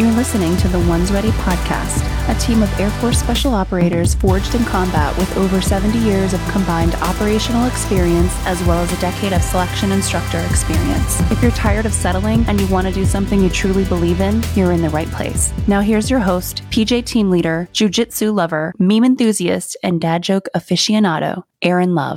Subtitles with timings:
[0.00, 2.00] You're listening to the Ones Ready podcast,
[2.34, 6.40] a team of Air Force special operators forged in combat with over 70 years of
[6.48, 11.20] combined operational experience as well as a decade of selection instructor experience.
[11.30, 14.42] If you're tired of settling and you want to do something you truly believe in,
[14.54, 15.52] you're in the right place.
[15.68, 21.42] Now, here's your host, PJ team leader, jujitsu lover, meme enthusiast, and dad joke aficionado,
[21.60, 22.16] Aaron Love.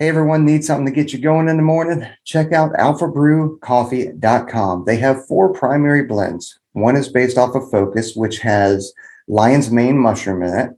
[0.00, 2.04] Hey, everyone, need something to get you going in the morning?
[2.24, 4.84] Check out alphabrewcoffee.com.
[4.84, 6.58] They have four primary blends.
[6.80, 8.92] One is based off of Focus, which has
[9.26, 10.70] lion's mane mushroom in it.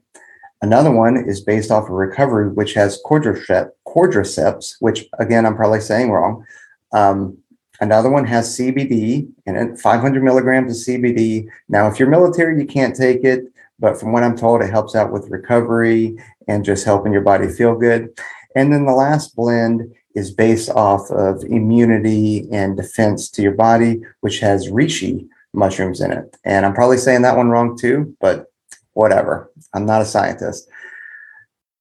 [0.63, 5.81] Another one is based off of Recovery, which has cordyceps, cordyceps which again, I'm probably
[5.81, 6.45] saying wrong.
[6.93, 7.39] Um,
[7.81, 11.47] another one has CBD in it, 500 milligrams of CBD.
[11.69, 13.45] Now, if you're military, you can't take it,
[13.79, 17.49] but from what I'm told, it helps out with recovery and just helping your body
[17.49, 18.11] feel good.
[18.55, 24.03] And then the last blend is based off of immunity and defense to your body,
[24.21, 26.37] which has reishi mushrooms in it.
[26.45, 28.47] And I'm probably saying that one wrong too, but
[28.93, 29.51] whatever.
[29.75, 30.69] I'm not a scientist.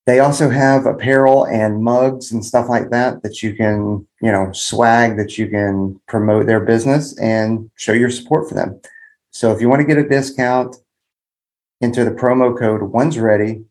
[0.06, 4.52] They also have apparel and mugs and stuff like that that you can, you know,
[4.54, 8.82] swag that you can promote their business and show your support for them.
[9.32, 10.78] So if you want to get a discount,
[11.82, 13.64] enter the promo code one's ready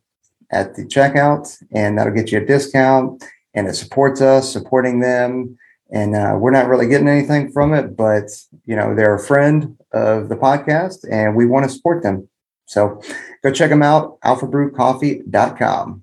[0.51, 3.25] at the checkout, and that'll get you a discount.
[3.55, 5.59] And it supports us, supporting them.
[5.91, 8.25] And uh, we're not really getting anything from it, but
[8.67, 12.29] you know they're a friend of the podcast, and we want to support them.
[12.67, 13.01] So
[13.43, 16.03] go check them out, alphabrewcoffee.com.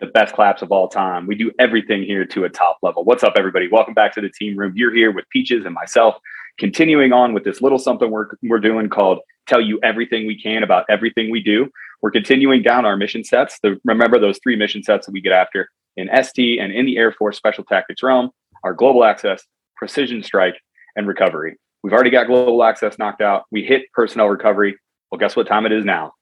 [0.00, 1.26] The best claps of all time.
[1.26, 3.04] We do everything here to a top level.
[3.04, 3.68] What's up, everybody?
[3.68, 4.72] Welcome back to the team room.
[4.74, 6.16] You're here with Peaches and myself,
[6.58, 10.62] continuing on with this little something we're, we're doing called Tell You Everything We Can
[10.62, 11.70] About Everything We Do.
[12.00, 13.58] We're continuing down our mission sets.
[13.62, 15.68] The, remember those three mission sets that we get after
[15.98, 18.30] in ST and in the Air Force Special Tactics realm
[18.62, 19.42] are global access,
[19.76, 20.54] precision strike,
[20.96, 21.56] and recovery.
[21.82, 23.44] We've already got global access knocked out.
[23.50, 24.76] We hit personnel recovery.
[25.10, 26.12] Well, guess what time it is now?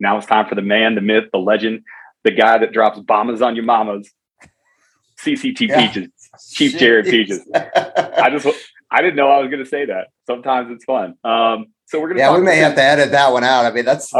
[0.00, 1.82] Now it's time for the man, the myth, the legend,
[2.24, 4.10] the guy that drops bombs on your mamas.
[5.20, 5.86] CCT yeah.
[5.86, 6.10] Peaches,
[6.52, 6.78] Chief Jeez.
[6.78, 7.46] Jared Peaches.
[7.54, 8.48] I just,
[8.90, 10.08] I didn't know I was going to say that.
[10.26, 11.14] Sometimes it's fun.
[11.22, 12.22] Um, so we're going to.
[12.22, 13.64] Yeah, we may have to edit that one out.
[13.64, 14.12] I mean, that's.
[14.12, 14.18] Uh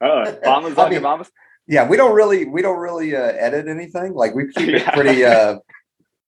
[0.00, 0.36] uh-uh.
[0.44, 0.50] uh.
[0.50, 1.30] On mean, your mamas.
[1.66, 4.14] Yeah, we don't really, we don't really uh, edit anything.
[4.14, 5.24] Like we keep it pretty.
[5.24, 5.56] uh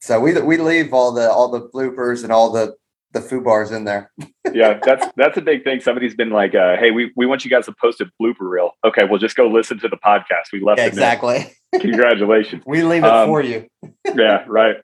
[0.02, 2.74] So we we leave all the all the bloopers and all the
[3.12, 4.10] the foo bars in there.
[4.52, 5.80] yeah, that's that's a big thing.
[5.80, 8.72] Somebody's been like, uh, "Hey, we, we want you guys to post a blooper reel."
[8.84, 10.50] Okay, well, just go listen to the podcast.
[10.52, 11.52] We left yeah, exactly.
[11.80, 12.64] Congratulations.
[12.66, 13.68] we leave it um, for you.
[14.16, 14.76] yeah, right.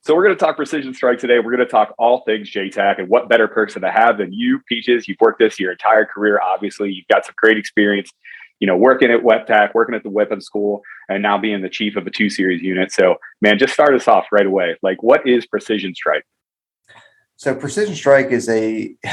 [0.00, 1.38] So we're going to talk precision strike today.
[1.38, 4.60] We're going to talk all things JTAC and what better person to have than you,
[4.66, 5.06] Peaches.
[5.06, 6.40] You've worked this your entire career.
[6.40, 8.10] Obviously, you've got some great experience.
[8.60, 11.96] You know, working at WEPTAC, working at the weapon school, and now being the chief
[11.96, 12.90] of a two series unit.
[12.92, 14.76] So, man, just start us off right away.
[14.82, 16.24] Like, what is precision strike?
[17.38, 18.94] So precision strike is a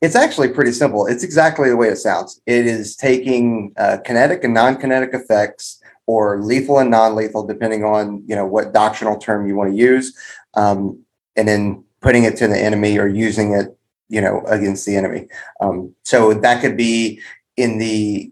[0.00, 1.06] it's actually pretty simple.
[1.06, 2.40] It's exactly the way it sounds.
[2.46, 8.36] It is taking uh, kinetic and non-kinetic effects or lethal and non-lethal depending on, you
[8.36, 10.16] know, what doctrinal term you want to use
[10.54, 10.98] um,
[11.34, 13.76] and then putting it to the enemy or using it,
[14.08, 15.26] you know, against the enemy.
[15.60, 17.20] Um, so that could be
[17.56, 18.30] in the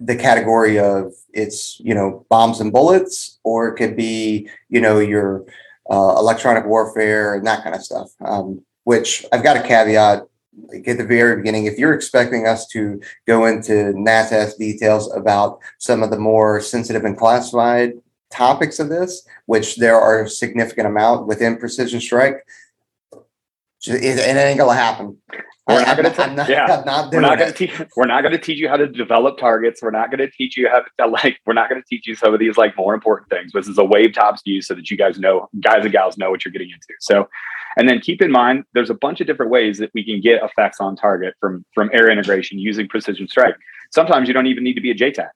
[0.00, 4.98] the category of it's, you know, bombs and bullets or it could be, you know,
[4.98, 5.44] your
[5.90, 8.10] uh, electronic warfare and that kind of stuff.
[8.24, 10.22] Um, which I've got a caveat
[10.66, 11.66] like at the very beginning.
[11.66, 17.04] If you're expecting us to go into NASA's details about some of the more sensitive
[17.04, 17.92] and classified
[18.30, 22.44] topics of this, which there are a significant amount within Precision Strike,
[23.86, 25.18] it, it ain't gonna happen.
[25.68, 26.46] We're not going to.
[26.48, 27.82] Yeah, not we're not going to teach.
[27.94, 29.82] We're not going to teach you how to develop targets.
[29.82, 31.38] We're not going to teach you how to like.
[31.44, 33.52] We're not going to teach you some of these like more important things.
[33.52, 36.30] This is a wave tops view so that you guys know, guys and gals know
[36.30, 36.94] what you're getting into.
[37.00, 37.28] So,
[37.76, 40.42] and then keep in mind, there's a bunch of different ways that we can get
[40.42, 43.54] effects on target from from air integration using precision strike.
[43.92, 45.28] Sometimes you don't even need to be a JTAC.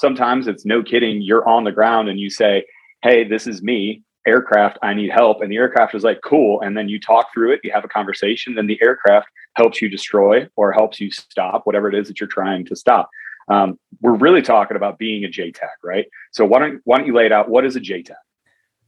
[0.00, 1.20] Sometimes it's no kidding.
[1.20, 2.64] You're on the ground and you say,
[3.02, 5.40] "Hey, this is me aircraft, I need help.
[5.40, 6.60] And the aircraft is like, cool.
[6.60, 9.88] And then you talk through it, you have a conversation, then the aircraft helps you
[9.88, 13.10] destroy or helps you stop whatever it is that you're trying to stop.
[13.48, 16.06] Um, we're really talking about being a JTAC, right?
[16.30, 17.48] So why don't why don't you lay it out?
[17.48, 18.14] What is a JTAC?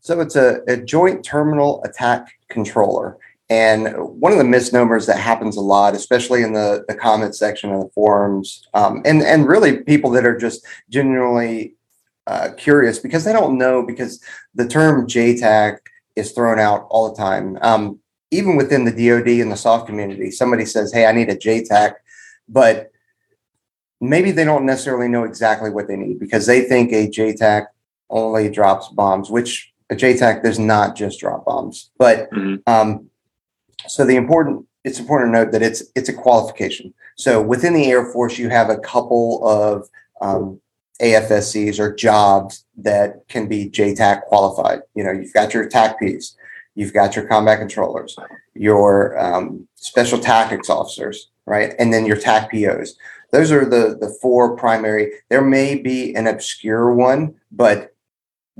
[0.01, 3.19] So it's a, a joint terminal attack controller.
[3.49, 7.71] And one of the misnomers that happens a lot, especially in the, the comment section
[7.71, 11.75] of the forums, um, and, and really people that are just genuinely
[12.33, 14.23] uh, curious because they don't know because
[14.55, 15.79] the term JTAC
[16.17, 17.59] is thrown out all the time.
[17.61, 18.01] Um,
[18.31, 21.93] even within the DoD and the soft community, somebody says, "Hey, I need a JTAC,"
[22.49, 22.91] but
[24.01, 27.67] maybe they don't necessarily know exactly what they need because they think a JTAC
[28.09, 31.91] only drops bombs, which a JTAC does not just drop bombs.
[31.99, 32.57] But mm-hmm.
[32.67, 33.11] um,
[33.89, 36.95] so the important it's important to note that it's it's a qualification.
[37.17, 39.87] So within the Air Force, you have a couple of
[40.23, 40.63] um,
[41.03, 44.81] AFSCs or jobs that can be JTAC qualified.
[44.95, 46.35] You know, you've got your TACPs,
[46.75, 48.17] you've got your combat controllers,
[48.55, 52.91] your um, special tactics officers, right, and then your TACPOs.
[53.33, 55.13] Those are the the four primary.
[55.29, 57.95] There may be an obscure one, but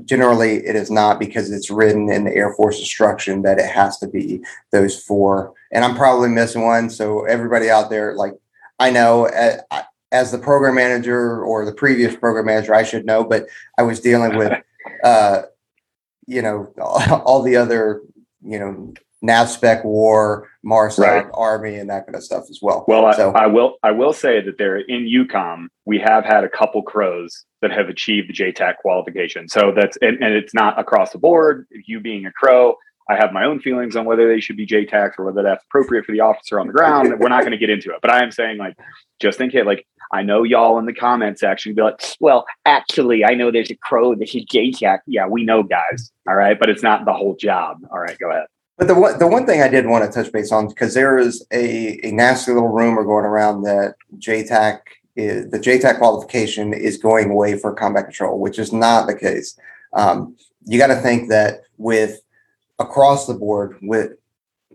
[0.03, 3.99] generally it is not because it's written in the Air Force instruction that it has
[3.99, 4.41] to be
[4.71, 5.53] those four.
[5.71, 6.89] And I'm probably missing one.
[6.89, 8.33] So everybody out there, like
[8.79, 13.23] I know uh, as the program manager or the previous program manager, I should know,
[13.23, 14.53] but I was dealing with,
[15.03, 15.41] uh,
[16.27, 16.71] you know,
[17.25, 18.01] all the other,
[18.41, 18.93] you know,
[19.23, 21.25] NAVSPEC war, MARSOC, right.
[21.33, 22.83] Army, and that kind of stuff as well.
[22.87, 26.43] Well, so, I, I, will I will say that there in EUCOM, we have had
[26.43, 29.47] a couple crows that have achieved the JTAC qualification.
[29.47, 31.67] So that's and, and it's not across the board.
[31.71, 32.75] You being a crow,
[33.09, 36.05] I have my own feelings on whether they should be JTAC or whether that's appropriate
[36.05, 37.13] for the officer on the ground.
[37.19, 38.75] We're not going to get into it, but I am saying like
[39.19, 43.23] just in case, like I know y'all in the comment section be like, well, actually,
[43.25, 44.99] I know there's a crow that should JTAC.
[45.07, 46.11] Yeah, we know, guys.
[46.27, 47.77] All right, but it's not the whole job.
[47.91, 48.45] All right, go ahead.
[48.77, 51.17] But the one, the one thing I did want to touch base on because there
[51.17, 54.79] is a, a nasty little rumor going around that JTAC
[55.15, 59.57] is the JTAC qualification is going away for combat control, which is not the case.
[59.93, 60.35] Um,
[60.65, 62.19] you got to think that with
[62.79, 64.13] across the board, with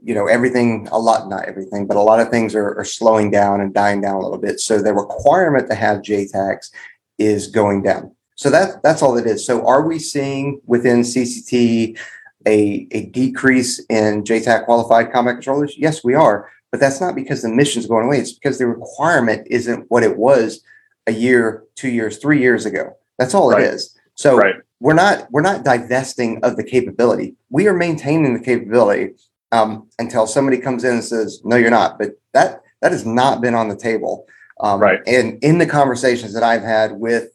[0.03, 3.31] you know everything, a lot, not everything, but a lot of things are, are slowing
[3.31, 4.61] down and dying down a little bit.
[4.61, 6.71] So the requirement to have JTACs
[7.19, 8.15] is going down.
[8.37, 9.45] So that that's all it is.
[9.45, 11.99] So are we seeing within CCT
[12.47, 15.75] a, a decrease in JTAC qualified combat controllers?
[15.77, 16.49] Yes, we are.
[16.71, 18.19] But that's not because the mission's going away.
[18.19, 20.63] It's because the requirement isn't what it was
[21.07, 22.97] a year, two years, three years ago.
[23.19, 23.63] That's all right.
[23.63, 23.99] it is.
[24.15, 24.57] So right.
[24.81, 27.35] we're not we're not divesting of the capability.
[27.51, 29.15] We are maintaining the capability
[29.53, 33.41] um, until somebody comes in and says, "No, you're not." But that that has not
[33.41, 34.27] been on the table.
[34.61, 35.01] Um, right.
[35.07, 37.31] And in the conversations that I've had with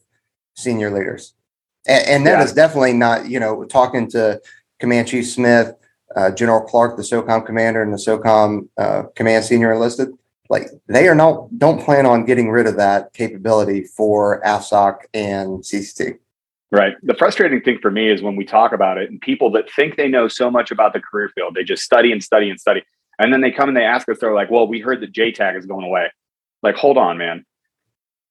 [0.56, 1.34] senior leaders,
[1.88, 2.44] and, and that yeah.
[2.44, 4.42] is definitely not you know talking to
[4.80, 5.74] Command Chief Smith,
[6.16, 10.10] uh, General Clark, the SOCOM commander, and the SOCOM uh, command senior enlisted.
[10.50, 15.64] Like they are not don't plan on getting rid of that capability for AFSOC and
[15.64, 16.20] CCT.
[16.74, 16.96] Right.
[17.04, 19.96] The frustrating thing for me is when we talk about it and people that think
[19.96, 22.82] they know so much about the career field, they just study and study and study.
[23.20, 25.56] And then they come and they ask us, they're like, well, we heard that JTAC
[25.58, 26.08] is going away.
[26.64, 27.46] Like, hold on, man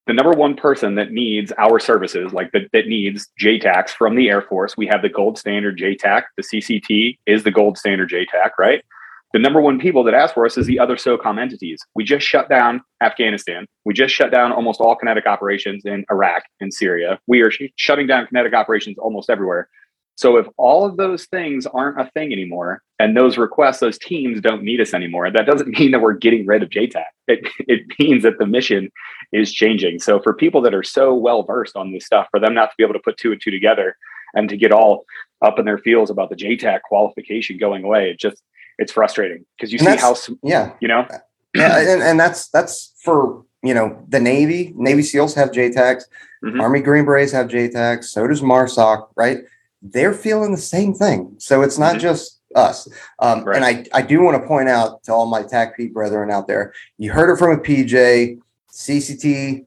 [0.06, 4.28] the number one person that needs our services, like that, that needs JTACs from the
[4.28, 6.22] Air Force, we have the gold standard JTAC.
[6.36, 8.84] The CCT is the gold standard JTAC, right?
[9.32, 11.80] The number one people that ask for us is the other SOCOM entities.
[11.94, 13.66] We just shut down Afghanistan.
[13.84, 17.18] We just shut down almost all kinetic operations in Iraq and Syria.
[17.26, 19.68] We are sh- shutting down kinetic operations almost everywhere.
[20.16, 24.40] So if all of those things aren't a thing anymore, and those requests, those teams
[24.40, 27.04] don't need us anymore, that doesn't mean that we're getting rid of JTAC.
[27.28, 28.90] It, it means that the mission
[29.32, 30.00] is changing.
[30.00, 32.74] So for people that are so well versed on this stuff, for them not to
[32.76, 33.96] be able to put two and two together
[34.34, 35.04] and to get all
[35.40, 38.42] up in their feels about the JTAC qualification going away, it just
[38.78, 41.06] it's frustrating because you and see how yeah you know
[41.54, 46.04] yeah and, and that's that's for you know the Navy Navy SEALs have JTACs,
[46.44, 46.60] mm-hmm.
[46.60, 49.38] Army Green Berets have JTACs, so does MARSOC, right?
[49.82, 51.34] they're feeling the same thing.
[51.38, 52.00] So it's not mm-hmm.
[52.00, 52.88] just us.
[53.18, 53.56] Um, right.
[53.56, 56.72] And I, I do want to point out to all my TACP brethren out there,
[56.98, 58.38] you heard it from a PJ,
[58.72, 59.66] CCT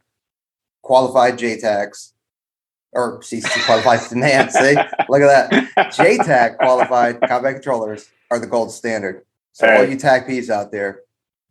[0.81, 2.13] qualified JTACs
[2.93, 4.51] or CCT qualified demand.
[4.51, 4.75] See,
[5.09, 5.91] look at that.
[5.91, 9.25] JTAC qualified combat controllers are the gold standard.
[9.53, 9.77] So hey.
[9.77, 11.05] all you TACPs out there,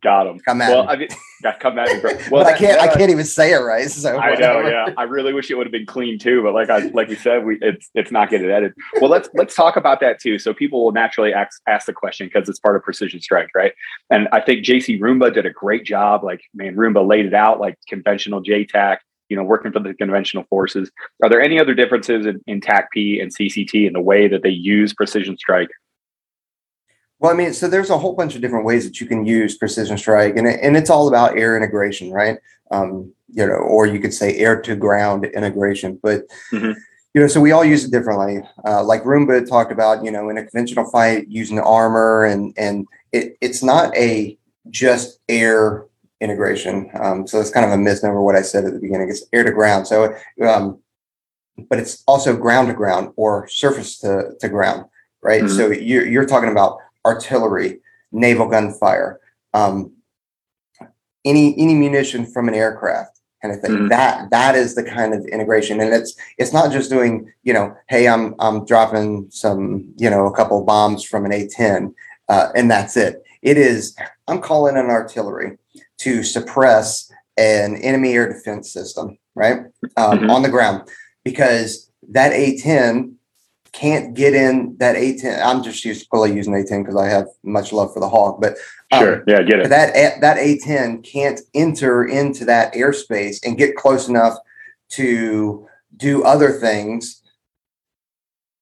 [0.05, 0.39] Got him.
[0.39, 0.89] Come at well, me.
[0.89, 1.07] I mean,
[1.59, 2.11] come at me, bro.
[2.29, 2.79] Well, but I can't.
[2.79, 3.89] I can't even say it right.
[3.95, 4.61] So I know.
[4.61, 6.43] Yeah, I really wish it would have been clean too.
[6.43, 8.75] But like I, like we said, we it's it's not getting edited.
[9.01, 10.37] Well, let's let's talk about that too.
[10.37, 13.73] So people will naturally ask ask the question because it's part of precision strike, right?
[14.11, 16.23] And I think JC Roomba did a great job.
[16.23, 18.97] Like man, Roomba laid it out like conventional JTAC.
[19.29, 20.91] You know, working for the conventional forces.
[21.23, 24.51] Are there any other differences in, in TACP and CCT in the way that they
[24.51, 25.69] use precision strike
[27.25, 29.57] well, I mean, so there's a whole bunch of different ways that you can use
[29.57, 32.37] precision strike, and and it's all about air integration, right?
[32.69, 35.99] Um, you know, or you could say air to ground integration.
[36.03, 36.73] But mm-hmm.
[37.15, 38.43] you know, so we all use it differently.
[38.63, 42.85] Uh, like Roomba talked about, you know, in a conventional fight using armor, and and
[43.11, 44.37] it, it's not a
[44.69, 45.87] just air
[46.21, 46.91] integration.
[47.01, 49.09] Um, so it's kind of a misnomer what I said at the beginning.
[49.09, 49.87] It's air to ground.
[49.87, 50.15] So,
[50.47, 50.77] um,
[51.71, 54.85] but it's also ground to ground or surface to, to ground,
[55.23, 55.41] right?
[55.41, 55.57] Mm-hmm.
[55.57, 57.79] So you're, you're talking about artillery,
[58.11, 59.19] naval gunfire,
[59.53, 59.91] um,
[61.23, 63.71] any any munition from an aircraft kind of thing.
[63.71, 63.87] Mm-hmm.
[63.89, 67.75] That that is the kind of integration, and it's it's not just doing you know,
[67.87, 71.93] hey, I'm I'm dropping some you know a couple bombs from an A10,
[72.29, 73.23] uh, and that's it.
[73.41, 73.95] It is
[74.27, 75.57] I'm calling an artillery
[75.99, 79.59] to suppress an enemy air defense system, right?
[79.97, 80.31] Um, Mhm.
[80.31, 80.89] On the ground,
[81.23, 83.14] because that A10
[83.75, 85.43] can't get in that A10.
[85.43, 88.55] I'm just usually using A10 because I have much love for the Hog, but
[88.91, 89.23] um, Sure.
[89.27, 89.69] Yeah, get it.
[89.69, 94.37] that A- that A10 can't enter into that airspace and get close enough
[94.91, 95.67] to
[95.97, 97.21] do other things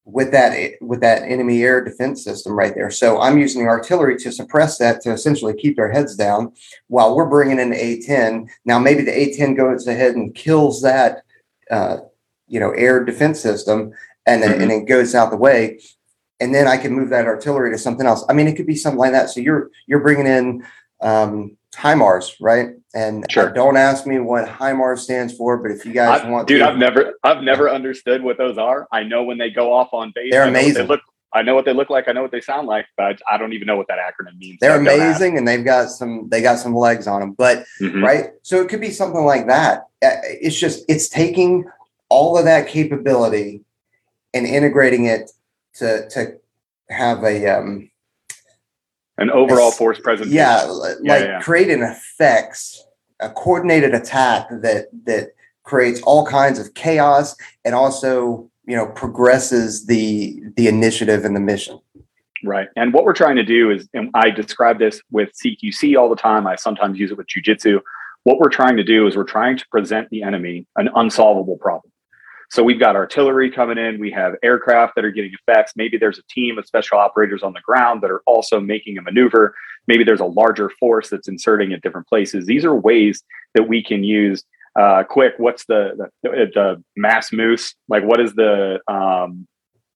[0.05, 2.89] with that with that enemy air defense system right there.
[2.89, 6.53] So I'm using the artillery to suppress that to essentially keep their heads down
[6.87, 8.47] while we're bringing in the A10.
[8.65, 11.21] Now maybe the A10 goes ahead and kills that
[11.69, 11.97] uh,
[12.47, 13.93] you know air defense system
[14.25, 15.79] and then, and it goes out the way
[16.39, 18.25] and then I can move that artillery to something else.
[18.27, 19.29] I mean, it could be something like that.
[19.29, 20.65] So you're you're bringing in
[21.01, 22.69] um, HIMARS, right?
[22.95, 23.49] And Sure.
[23.51, 26.67] don't ask me what HIMARS stands for, but if you guys I- want, dude, to,
[26.69, 28.87] I've never, I've never understood what those are.
[28.91, 30.87] I know when they go off on base, They're what they amazing.
[30.87, 31.01] look,
[31.33, 32.07] I know what they look like.
[32.07, 34.57] I know what they sound like, but I don't even know what that acronym means.
[34.61, 37.31] they're amazing, and they've got some they got some legs on them.
[37.33, 38.03] But Mhm.
[38.03, 39.83] right, so it could be something like that.
[40.05, 41.65] Uh, It's just it's taking
[42.09, 43.61] all of that capability
[44.33, 45.31] and integrating it
[45.75, 46.37] to to
[46.89, 47.89] have a um,
[49.17, 50.35] An overall It's- force presentation.
[50.35, 51.39] yeah, li- Yeah, like yeah.
[51.41, 52.83] creating effects,
[53.19, 55.29] a coordinated attack that that
[55.63, 61.39] creates all kinds of chaos and also you know progresses the the initiative and the
[61.39, 61.79] mission.
[62.45, 62.67] Right.
[62.75, 66.17] And what we're trying to do is, and I describe this with CQC all the
[66.17, 66.45] time.
[66.45, 67.79] I sometimes use it with jujitsu.
[68.23, 71.92] What we're trying to do is we're trying to present the enemy an unsolvable problem.
[72.53, 75.73] So we've got artillery coming in, we have aircraft that are getting effects.
[75.75, 79.01] Maybe there's a team of special operators on the ground that are also making a
[79.01, 79.55] maneuver.
[79.87, 82.45] Maybe there's a larger force that's inserting at different places.
[82.45, 83.23] These are ways
[83.55, 84.43] that we can use.
[84.79, 87.73] Uh, quick, what's the, the the mass moose?
[87.87, 89.47] Like, what is the um,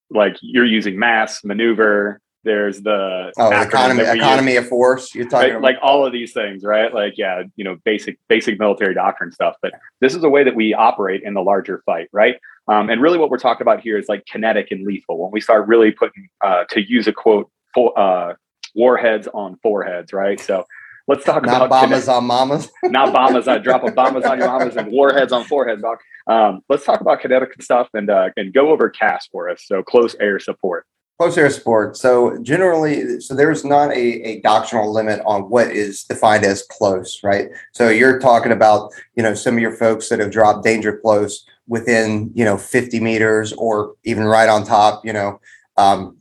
[0.09, 0.37] like?
[0.41, 2.19] You're using mass maneuver.
[2.47, 4.15] There's the Oh, economy use.
[4.15, 5.13] economy of force.
[5.13, 5.61] You're talking about?
[5.61, 6.91] like all of these things right?
[6.93, 10.55] Like yeah you know basic basic military doctrine stuff but this is a way that
[10.55, 12.35] we operate in the larger fight right?
[12.69, 15.15] Um, and really what we're talking about here is like kinetic and lethal.
[15.21, 17.49] When we start really putting uh, to use a quote
[17.95, 18.33] uh,
[18.75, 20.39] warheads on foreheads right?
[20.39, 20.65] So
[21.09, 22.71] let's talk not about bombers kinetic- on mamas.
[22.83, 26.59] not bombers i drop a bombers on your mamas and warheads on foreheads doc um,
[26.69, 30.15] let's talk about kinetic stuff and uh, and go over CAS for us so close
[30.19, 30.85] air support
[31.17, 31.97] Close air support.
[31.97, 37.23] So generally, so there's not a, a doctrinal limit on what is defined as close,
[37.23, 37.49] right?
[37.71, 41.45] So you're talking about, you know, some of your folks that have dropped danger close
[41.67, 45.39] within, you know, 50 meters or even right on top, you know,
[45.77, 46.17] um,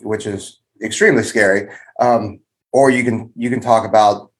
[0.00, 1.68] which is extremely scary.
[2.00, 2.40] Um,
[2.72, 4.30] or you can you can talk about,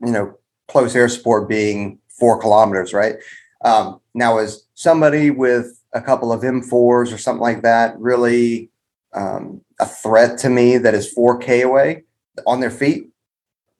[0.00, 3.16] you know, close air support being four kilometers, right?
[3.64, 8.70] Um, now, is somebody with a couple of M4s or something like that really
[9.14, 12.04] um, a threat to me that is 4K away
[12.46, 13.10] on their feet?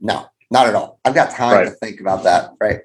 [0.01, 0.99] No, not at all.
[1.05, 1.65] I've got time Right.
[1.65, 2.81] to think about that, right?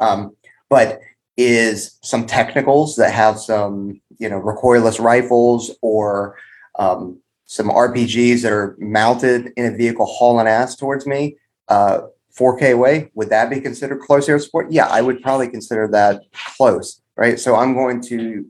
[0.00, 0.36] Um,
[0.68, 1.00] but
[1.36, 6.36] is some technicals that have some, you know, recoilless rifles or
[6.78, 11.36] um, some RPGs that are mounted in a vehicle hauling ass towards me,
[11.68, 12.02] uh,
[12.36, 14.70] 4K away, would that be considered close air support?
[14.70, 16.22] Yeah, I would probably consider that
[16.56, 17.38] close, right?
[17.38, 18.46] So I'm going to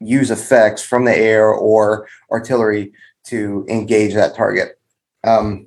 [0.00, 2.92] use effects from the air or artillery
[3.24, 4.78] to engage that target.
[5.24, 5.66] Um,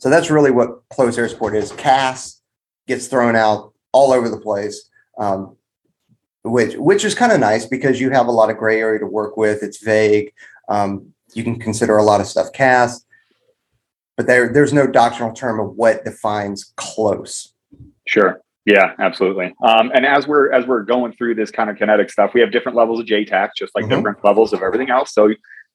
[0.00, 1.72] so that's really what close air support is.
[1.72, 2.40] CAS
[2.86, 5.56] gets thrown out all over the place, um,
[6.42, 9.06] which which is kind of nice because you have a lot of gray area to
[9.06, 9.62] work with.
[9.62, 10.32] It's vague.
[10.68, 13.04] Um, you can consider a lot of stuff CAS,
[14.16, 17.52] but there there's no doctrinal term of what defines close.
[18.06, 18.40] Sure.
[18.66, 19.54] Yeah, absolutely.
[19.62, 22.50] Um, and as we're as we're going through this kind of kinetic stuff, we have
[22.50, 23.90] different levels of JTAC, just like Mhm.
[23.90, 25.12] different levels of everything else.
[25.12, 25.30] So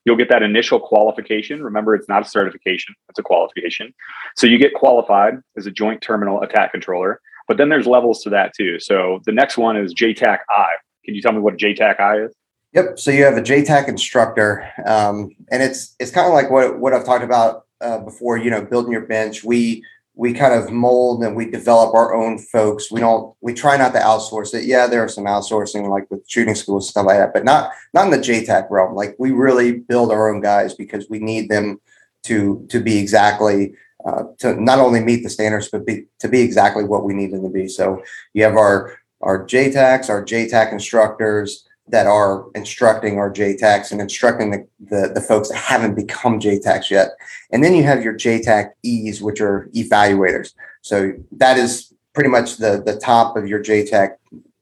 [0.05, 1.63] you'll get that initial qualification.
[1.63, 3.93] Remember, it's not a certification; it's a qualification.
[4.35, 7.21] So you get qualified as a Joint Terminal Attack Controller.
[7.47, 8.79] But then there's levels to that too.
[8.79, 10.69] So the next one is JTAC I.
[11.05, 12.33] Can you tell me what a JTAC I is?
[12.73, 12.99] Yep.
[12.99, 16.93] So you have a JTAC instructor, um, and it's it's kind of like what what
[16.93, 18.37] I've talked about uh, before.
[18.37, 19.43] You know, building your bench.
[19.43, 19.83] We
[20.19, 22.91] we kind of mold and we develop our own folks.
[22.91, 24.65] We don't we try not to outsource it.
[24.65, 28.03] Yeah, there are some outsourcing like with shooting schools stuff like that, but not not
[28.03, 28.95] in the JTAC realm.
[28.95, 31.79] Like we really build our own guys because we need them
[32.23, 36.41] to to be exactly uh, to not only meet the standards but be, to be
[36.41, 37.69] exactly what we need them to be.
[37.69, 44.01] So you have our our JTACs, our JTAC instructors that are instructing our JTACs and
[44.01, 47.09] instructing the, the, the folks that haven't become JTACs yet.
[47.51, 50.53] And then you have your JTAC E's, which are evaluators.
[50.81, 54.15] So that is pretty much the, the top of your JTAC,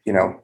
[0.05, 0.41] you know,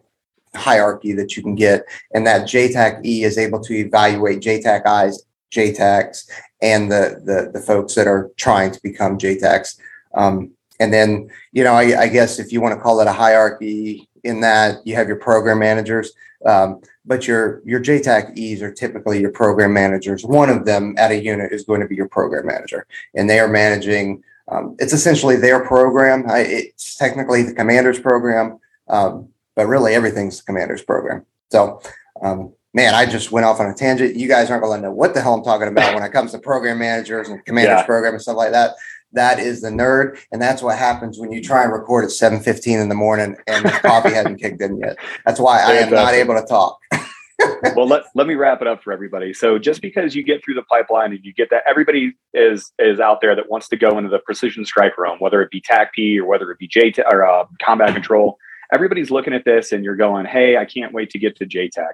[0.56, 1.86] hierarchy that you can get.
[2.14, 5.24] And that JTAC E is able to evaluate JTAC I's,
[5.54, 6.30] JTACs,
[6.62, 9.80] and the, the, the folks that are trying to become JTACs.
[10.14, 13.14] Um, and then, you know, I, I, guess if you want to call it a
[13.14, 16.12] hierarchy in that, you have your program managers,
[16.46, 20.24] um, but your your JTAC-Es are typically your program managers.
[20.24, 22.86] One of them at a unit is going to be your program manager,
[23.16, 24.24] and they are managing.
[24.50, 26.30] Um, it's essentially their program.
[26.30, 28.60] I, it's technically the commander's program,
[28.90, 31.26] um, but really everything's the commander's program.
[31.50, 31.82] So,
[32.22, 34.18] um, man, I just went off on a tangent.
[34.18, 36.32] You guys aren't going to know what the hell I'm talking about when it comes
[36.32, 37.86] to program managers and commanders yeah.
[37.86, 38.76] program and stuff like that.
[39.14, 42.80] That is the nerd, and that's what happens when you try and record at 7:15
[42.80, 44.98] in the morning and the coffee hasn't kicked in yet.
[45.26, 46.80] That's why I am not able to talk.
[47.76, 49.34] well, let, let me wrap it up for everybody.
[49.34, 53.00] So just because you get through the pipeline and you get that, everybody is is
[53.00, 56.20] out there that wants to go into the precision strike realm, whether it be TACP
[56.20, 58.38] or whether it be J or uh, combat control.
[58.74, 61.94] Everybody's looking at this and you're going, "Hey, I can't wait to get to JTAC."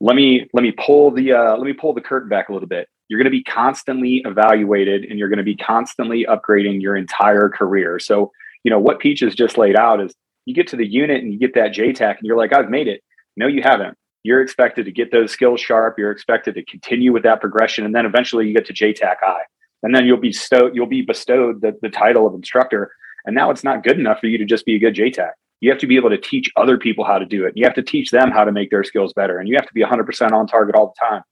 [0.00, 2.68] Let me let me pull the uh, let me pull the curtain back a little
[2.68, 6.96] bit you're going to be constantly evaluated and you're going to be constantly upgrading your
[6.96, 7.98] entire career.
[7.98, 8.32] So,
[8.64, 11.32] you know, what Peach has just laid out is you get to the unit and
[11.32, 13.02] you get that JTAC and you're like, I've made it.
[13.36, 13.96] No, you haven't.
[14.22, 15.98] You're expected to get those skills sharp.
[15.98, 17.84] You're expected to continue with that progression.
[17.84, 19.40] And then eventually you get to JTAC I.
[19.82, 22.90] And then you'll be stowed, you'll be bestowed the, the title of instructor.
[23.24, 25.30] And now it's not good enough for you to just be a good JTAC.
[25.60, 27.52] You have to be able to teach other people how to do it.
[27.56, 29.38] You have to teach them how to make their skills better.
[29.38, 31.22] And you have to be 100% on target all the time.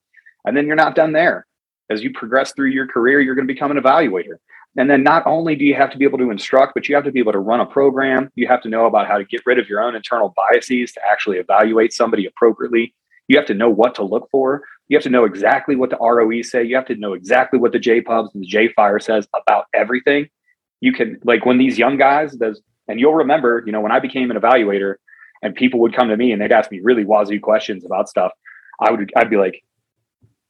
[0.44, 1.46] And then you're not done there
[1.90, 4.36] as you progress through your career, you're going to become an evaluator.
[4.76, 7.04] And then not only do you have to be able to instruct, but you have
[7.04, 8.30] to be able to run a program.
[8.34, 11.00] You have to know about how to get rid of your own internal biases to
[11.08, 12.94] actually evaluate somebody appropriately.
[13.28, 14.64] You have to know what to look for.
[14.88, 16.64] You have to know exactly what the ROE say.
[16.64, 20.28] You have to know exactly what the JPubs and the JFire says about everything.
[20.80, 24.00] You can like when these young guys, does and you'll remember, you know, when I
[24.00, 24.96] became an evaluator
[25.40, 28.32] and people would come to me and they'd ask me really wazoo questions about stuff,
[28.80, 29.64] I would I'd be like,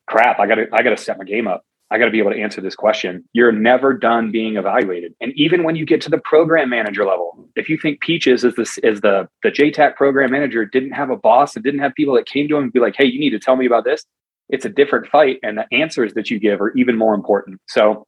[0.07, 1.65] crap, I gotta, I gotta set my game up.
[1.91, 3.25] I got to be able to answer this question.
[3.35, 5.15] You're never done being evaluated.
[5.21, 8.57] And even when you get to the program manager level, if you think Peaches is
[8.57, 12.15] this is the the JTAC program manager didn't have a boss and didn't have people
[12.15, 14.05] that came to him and be like, "Hey, you need to tell me about this."
[14.49, 17.61] It's a different fight, and the answers that you give are even more important.
[17.69, 18.07] So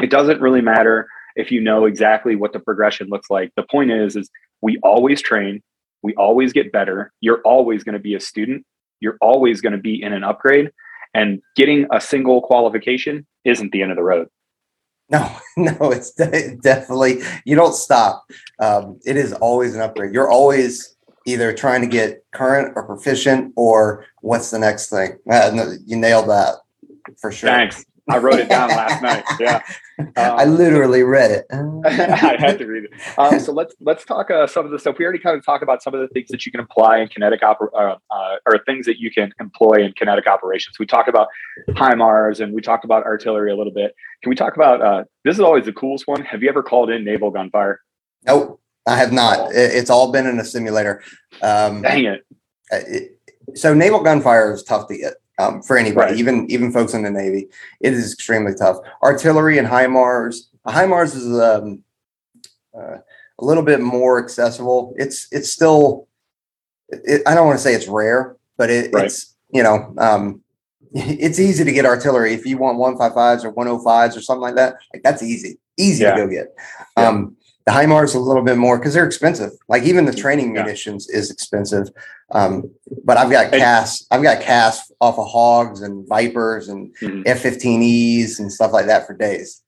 [0.00, 3.50] it doesn't really matter if you know exactly what the progression looks like.
[3.56, 4.30] The point is, is
[4.62, 5.62] we always train,
[6.02, 7.12] we always get better.
[7.20, 8.64] You're always going to be a student.
[9.00, 10.70] You're always going to be in an upgrade
[11.14, 14.28] and getting a single qualification isn't the end of the road.
[15.10, 18.24] No, no, it's de- definitely, you don't stop.
[18.58, 20.12] Um, it is always an upgrade.
[20.12, 20.96] You're always
[21.26, 25.18] either trying to get current or proficient or what's the next thing.
[25.30, 26.56] Uh, you nailed that
[27.18, 27.48] for sure.
[27.48, 27.84] Thanks.
[28.08, 29.24] I wrote it down last night.
[29.40, 29.62] Yeah,
[29.98, 31.46] um, I literally read it.
[31.52, 32.90] I had to read it.
[33.18, 34.96] Um, so let's let's talk uh, some of the stuff.
[34.98, 37.08] We already kind of talked about some of the things that you can apply in
[37.08, 40.78] kinetic oper- uh, uh, or things that you can employ in kinetic operations.
[40.78, 41.28] We talked about
[41.70, 43.94] HIMARS and we talked about artillery a little bit.
[44.22, 45.36] Can we talk about uh, this?
[45.36, 46.22] Is always the coolest one.
[46.24, 47.80] Have you ever called in naval gunfire?
[48.26, 49.50] Nope, I have not.
[49.52, 51.02] It's all been in a simulator.
[51.42, 52.26] Um, Dang it.
[52.70, 53.10] Uh, it
[53.54, 56.18] so naval gunfire is tough to get um, for anybody, right.
[56.18, 57.48] even even folks in the Navy.
[57.80, 58.78] It is extremely tough.
[59.02, 60.48] Artillery and HIMARS.
[60.66, 61.82] HIMARS is um,
[62.76, 62.98] uh,
[63.38, 64.94] a little bit more accessible.
[64.96, 66.08] It's it's still.
[66.88, 69.06] It, I don't want to say it's rare, but it, right.
[69.06, 70.42] it's you know um,
[70.92, 74.76] it's easy to get artillery if you want 155s or 105s or something like that.
[74.92, 76.14] Like that's easy, easy yeah.
[76.14, 76.54] to go get.
[76.96, 77.08] Yeah.
[77.08, 77.36] Um,
[77.66, 79.52] the HIMARS a little bit more because they're expensive.
[79.68, 80.62] Like even the training yeah.
[80.62, 81.88] munitions is expensive.
[82.30, 82.70] Um,
[83.04, 87.22] but I've got CAS, I've got CAS off of hogs and vipers and mm-hmm.
[87.24, 89.62] F-15Es and stuff like that for days.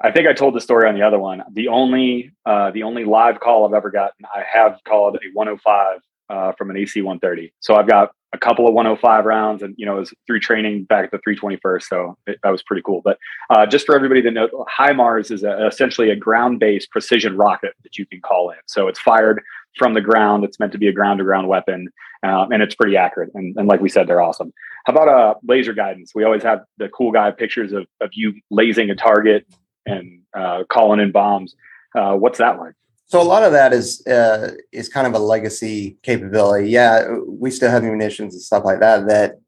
[0.00, 1.42] I think I told the story on the other one.
[1.52, 6.00] The only uh, the only live call I've ever gotten, I have called a 105
[6.28, 7.52] uh, from an AC 130.
[7.60, 10.84] So I've got a couple of 105 rounds, and you know, it was through training
[10.84, 11.82] back at the 321st.
[11.82, 13.00] So it, that was pretty cool.
[13.04, 13.18] But
[13.50, 17.96] uh, just for everybody to know, HIMARS is a, essentially a ground-based precision rocket that
[17.98, 18.58] you can call in.
[18.66, 19.42] So it's fired
[19.76, 20.44] from the ground.
[20.44, 21.88] It's meant to be a ground-to-ground weapon,
[22.22, 23.30] um, and it's pretty accurate.
[23.34, 24.52] And, and, like we said, they're awesome.
[24.86, 26.12] How about uh, laser guidance?
[26.14, 29.46] We always have the cool guy pictures of of you lasing a target
[29.84, 31.54] and uh, calling in bombs.
[31.94, 32.74] Uh, what's that like?
[33.08, 36.70] So a lot of that is uh, is kind of a legacy capability.
[36.70, 39.40] Yeah, we still have munitions and stuff like that that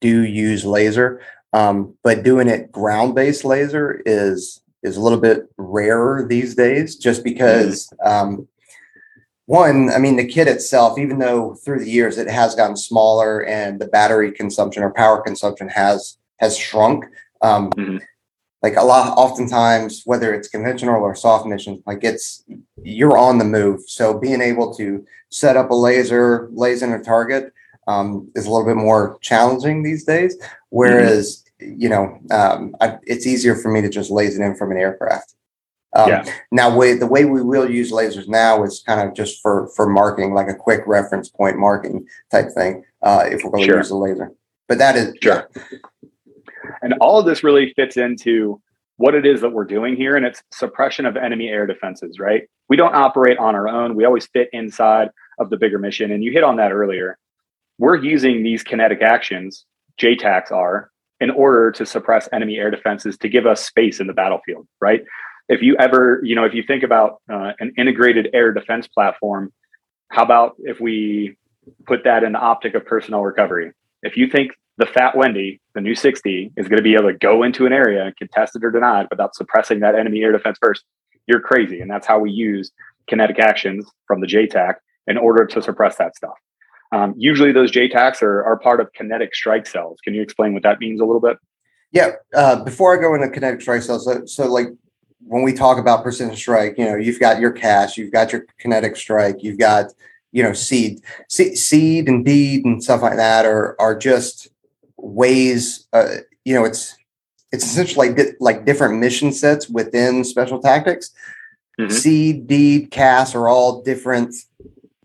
[0.00, 1.20] do use laser,
[1.52, 6.96] um, but doing it ground based laser is is a little bit rarer these days,
[6.96, 7.92] just because.
[8.04, 8.46] Um,
[9.46, 13.44] one, I mean, the kit itself, even though through the years it has gotten smaller
[13.44, 17.04] and the battery consumption or power consumption has has shrunk,
[17.42, 17.96] um, mm-hmm
[18.62, 22.44] like a lot oftentimes whether it's conventional or soft missions like it's
[22.82, 27.52] you're on the move so being able to set up a laser laser a target
[27.86, 30.36] um, is a little bit more challenging these days
[30.68, 31.80] whereas mm-hmm.
[31.80, 35.34] you know um, I, it's easier for me to just laser in from an aircraft
[35.92, 36.24] Um, Yeah.
[36.52, 39.88] Now, way, the way we will use lasers now is kind of just for for
[39.88, 42.84] marking, like a quick reference point marking type thing.
[43.02, 43.78] Uh, if we're going to Sure.
[43.78, 44.30] use a laser,
[44.68, 45.48] but that is Sure.
[46.82, 48.60] And all of this really fits into
[48.96, 52.42] what it is that we're doing here, and it's suppression of enemy air defenses, right?
[52.68, 53.94] We don't operate on our own.
[53.94, 56.12] We always fit inside of the bigger mission.
[56.12, 57.18] And you hit on that earlier.
[57.78, 59.64] We're using these kinetic actions,
[59.98, 64.12] JTACs are, in order to suppress enemy air defenses to give us space in the
[64.12, 65.02] battlefield, right?
[65.48, 69.52] If you ever, you know, if you think about uh, an integrated air defense platform,
[70.08, 71.36] how about if we
[71.86, 73.72] put that in the optic of personnel recovery?
[74.02, 77.18] If you think the Fat Wendy, the new 60, is going to be able to
[77.18, 80.84] go into an area, and contested or denied, without suppressing that enemy air defense first,
[81.26, 81.80] you're crazy.
[81.80, 82.72] And that's how we use
[83.06, 86.32] kinetic actions from the JTAC in order to suppress that stuff.
[86.92, 89.98] Um, usually, those JTACs are, are part of kinetic strike cells.
[90.02, 91.36] Can you explain what that means a little bit?
[91.92, 92.12] Yeah.
[92.34, 94.68] Uh, before I go into kinetic strike cells, so, so like
[95.26, 98.46] when we talk about precision strike, you know, you've got your CAS, you've got your
[98.58, 99.92] kinetic strike, you've got,
[100.32, 104.48] you know, SEAD, Se- SEAD and DEAD and stuff like that are are just
[105.02, 105.86] ways.
[105.92, 106.96] Uh, you know, it's
[107.52, 111.10] it's essentially like, di- like different mission sets within special tactics.
[111.80, 111.90] Mhm.
[111.90, 114.34] SEAD, DEAD, CAS are all different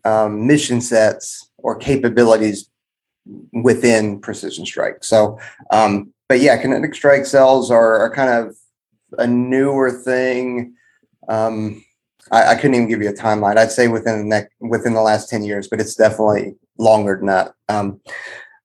[0.04, 2.70] um, mission sets or capabilities
[3.54, 5.04] within precision strike.
[5.04, 5.40] So,
[5.72, 8.56] um, but yeah, kinetic strike cells are, are kind of
[9.18, 10.76] a newer thing.
[11.28, 11.84] Um,
[12.32, 13.58] I, I couldn't even give you a timeline.
[13.58, 17.28] I'd say within the next, within the last ten years, but it's definitely longer than
[17.28, 17.54] that.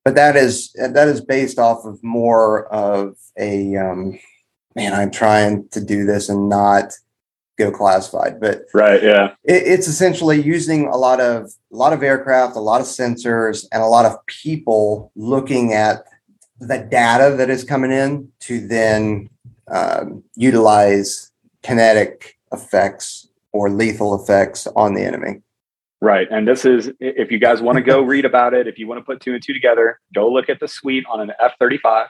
[0.04, 4.18] But that is that is based off of more of a um,
[4.74, 4.94] man.
[4.94, 6.92] I'm trying to do this and not
[7.58, 9.02] go classified, but Right.
[9.02, 9.34] Yeah.
[9.44, 13.66] it, it's essentially using a lot of a lot of aircraft, a lot of sensors,
[13.72, 16.04] and a lot of people looking at
[16.60, 19.28] the data that is coming in to then
[19.68, 21.30] um, utilize
[21.62, 25.42] kinetic effects or lethal effects on the enemy.
[26.02, 26.28] Right.
[26.30, 29.00] And this is, if you guys want to go read about it, if you want
[29.00, 32.08] to put two and two together, go look at the suite on an F 35,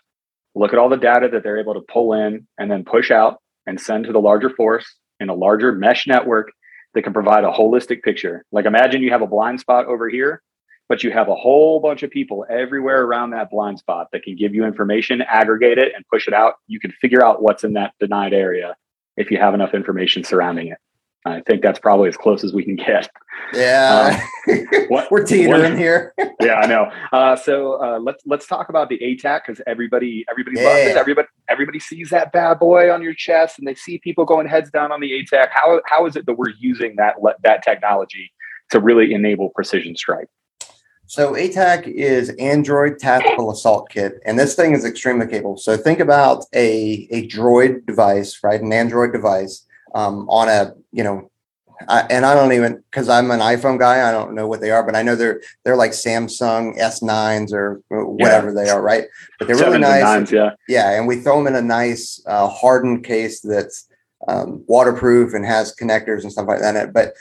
[0.55, 3.42] look at all the data that they're able to pull in and then push out
[3.66, 4.87] and send to the larger force
[5.18, 6.53] in a larger mesh network
[6.94, 8.44] that can provide a holistic picture.
[8.53, 10.40] Like imagine you have a blind spot over here,
[10.88, 14.37] but you have a whole bunch of people everywhere around that blind spot that can
[14.37, 16.55] give you information, aggregate it, and push it out.
[16.68, 18.76] You can figure out what's in that denied area
[19.16, 20.79] if you have enough information surrounding it.
[21.27, 23.09] I think that's probably as close as we can get.
[23.53, 24.25] Yeah,
[24.89, 26.15] what- we're teetering what- here.
[26.41, 26.91] yeah, I know.
[27.13, 30.97] Uh, so uh, let's let's talk about the ATAK because everybody everybody loves it.
[30.97, 34.71] Everybody everybody sees that bad boy on your chest, and they see people going heads
[34.71, 35.49] down on the ATAK.
[35.51, 38.33] How how is it that we're using that that technology
[38.71, 40.29] to really enable precision strike?
[41.07, 45.59] So ATAK is Android Tactical Assault Kit, and this thing is extremely capable.
[45.59, 48.63] So think about a a droid device, right?
[48.63, 51.31] An Android device um, on a you know,
[51.88, 54.09] I, and I don't even because I'm an iPhone guy.
[54.09, 57.83] I don't know what they are, but I know they're they're like Samsung S9s or
[57.88, 59.05] whatever they are, right?
[59.38, 60.03] But they're really nice.
[60.03, 60.50] nines, yeah.
[60.68, 63.87] Yeah, and we throw them in a nice uh, hardened case that's
[64.29, 66.76] um, waterproof and has connectors and stuff like that.
[66.76, 66.92] in it.
[66.92, 67.14] But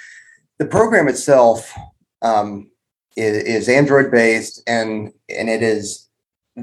[0.58, 1.74] the program itself
[2.22, 2.70] um,
[3.16, 6.09] is, is Android based, and and it is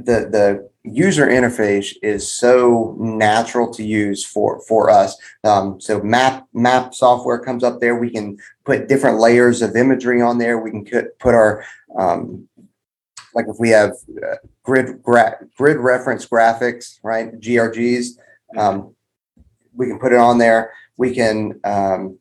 [0.04, 5.16] the the user interface is so natural to use for for us.
[5.44, 7.96] Um, so map map software comes up there.
[7.96, 10.58] We can put different layers of imagery on there.
[10.58, 10.84] We can
[11.18, 11.64] put our
[11.98, 12.48] um,
[13.34, 17.38] like if we have uh, grid gra- grid reference graphics, right?
[17.40, 18.18] GRGs.
[18.56, 18.94] Um,
[19.74, 20.72] we can put it on there.
[20.96, 22.18] We can um,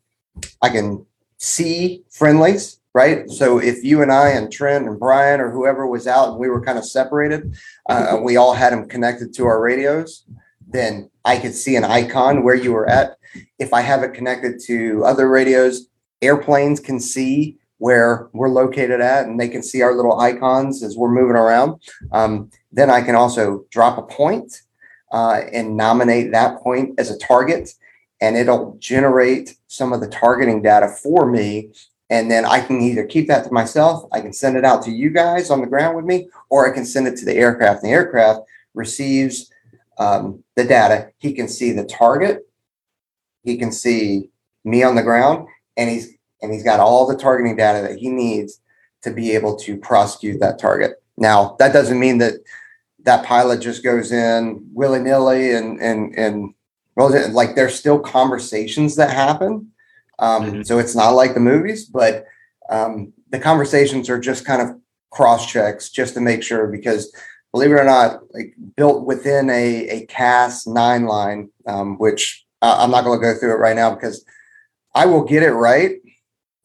[0.61, 1.05] I can
[1.38, 3.29] see friendlies, right?
[3.29, 6.47] So if you and I and Trent and Brian or whoever was out and we
[6.47, 7.53] were kind of separated,
[7.89, 10.23] uh, we all had them connected to our radios,
[10.65, 13.17] then I could see an icon where you were at.
[13.60, 15.89] If I have it connected to other radios,
[16.21, 20.95] airplanes can see where we're located at and they can see our little icons as
[20.95, 21.81] we're moving around.
[22.13, 24.62] Um, then I can also drop a point
[25.12, 27.71] uh, and nominate that point as a target,
[28.21, 31.73] and it'll generate some of the targeting data for me.
[32.09, 34.91] And then I can either keep that to myself, I can send it out to
[34.91, 37.83] you guys on the ground with me, or I can send it to the aircraft.
[37.83, 38.41] And the aircraft
[38.75, 39.51] receives
[39.97, 41.11] um, the data.
[41.17, 42.47] He can see the target,
[43.43, 44.29] he can see
[44.63, 48.09] me on the ground, and he's and he's got all the targeting data that he
[48.09, 48.59] needs
[49.01, 51.01] to be able to prosecute that target.
[51.17, 52.35] Now, that doesn't mean that
[53.03, 56.53] that pilot just goes in willy nilly and and and
[56.95, 59.71] well, like there's still conversations that happen.
[60.19, 60.65] Um, Mhm.
[60.67, 62.25] So it's not like the movies, but
[62.69, 64.69] um, the conversations are just kind of
[65.12, 67.13] cross checks just to make sure because
[67.51, 72.78] believe it or not, like built within a a CAS nine line, um, which uh,
[72.80, 74.25] I'm not going to go through it right now because
[74.93, 75.97] I will get it right.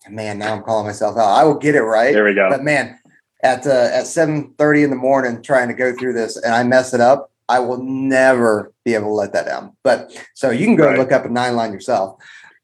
[0.09, 1.29] Man, now I'm calling myself out.
[1.29, 2.13] I will get it right.
[2.15, 2.49] There we go.
[2.49, 2.99] But man,
[3.43, 6.95] at uh, at 7:30 in the morning, trying to go through this, and I mess
[6.95, 9.77] it up, I will never be able to let that down.
[9.85, 10.99] But so you can go Right.
[10.99, 12.17] look up a nine line yourself.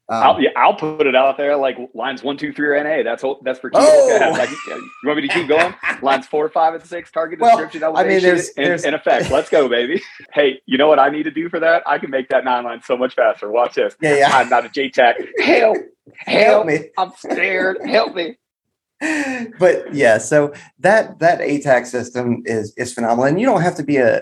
[0.09, 3.03] Um, I'll, yeah, I'll put it out there like lines one, two, three are NA.
[3.03, 3.69] That's that's for.
[3.73, 4.29] Oh!
[4.31, 5.73] Like, you want me to keep going?
[6.01, 7.11] Lines four, five, and six.
[7.11, 7.83] Target Well, description.
[7.83, 9.29] I mean, there's- in, there's- in effect.
[9.31, 10.01] Let's go, baby.
[10.33, 11.83] Hey, you know what I need to do for that?
[11.87, 13.49] I can make that nine line so much faster.
[13.51, 13.95] Watch this.
[14.01, 14.29] yeah, yeah.
[14.37, 15.15] I'm not a JTAC.
[15.43, 15.77] Help!
[15.77, 15.85] Help
[16.17, 16.65] Help!
[16.67, 16.79] me.
[16.97, 17.77] I'm scared.
[17.85, 18.37] Help me.
[19.59, 23.83] But yeah, so that that ATAK system is is phenomenal, and you don't have to
[23.83, 24.21] be a.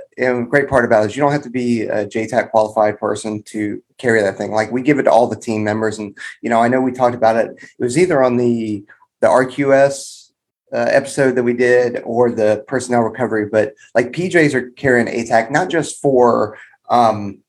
[0.49, 3.81] Great part about it is you don't have to be a JTAC qualified person to
[3.97, 4.51] carry that thing.
[4.51, 6.91] Like we give it to all the team members, and you know I know we
[6.91, 7.51] talked about it.
[7.57, 8.83] It was either on the
[9.21, 10.31] the RQS
[10.73, 15.51] uh, episode that we did or the personnel recovery, but like PJs are carrying ATAK
[15.51, 16.57] not just for
[16.89, 17.39] um,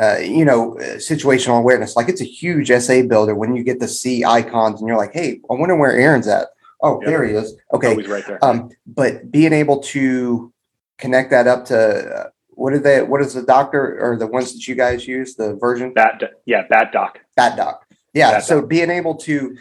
[0.00, 1.96] uh, you know, uh, situational awareness.
[1.96, 5.12] Like it's a huge SA builder when you get to see icons and you're like,
[5.12, 6.48] hey, I wonder where Aaron's at.
[6.82, 7.08] Oh, Yep.
[7.08, 7.54] there he is.
[7.72, 7.90] Okay.
[7.90, 8.44] Always right there.
[8.44, 10.52] Um, but being able to
[10.98, 13.02] connect that up to uh, what are they?
[13.02, 15.34] What is the doctor or the ones that you guys use?
[15.36, 17.16] The version Bat, yeah, BATDOK.
[17.36, 17.86] that doc.
[18.14, 18.32] Yeah.
[18.32, 19.56] Bat so being able to,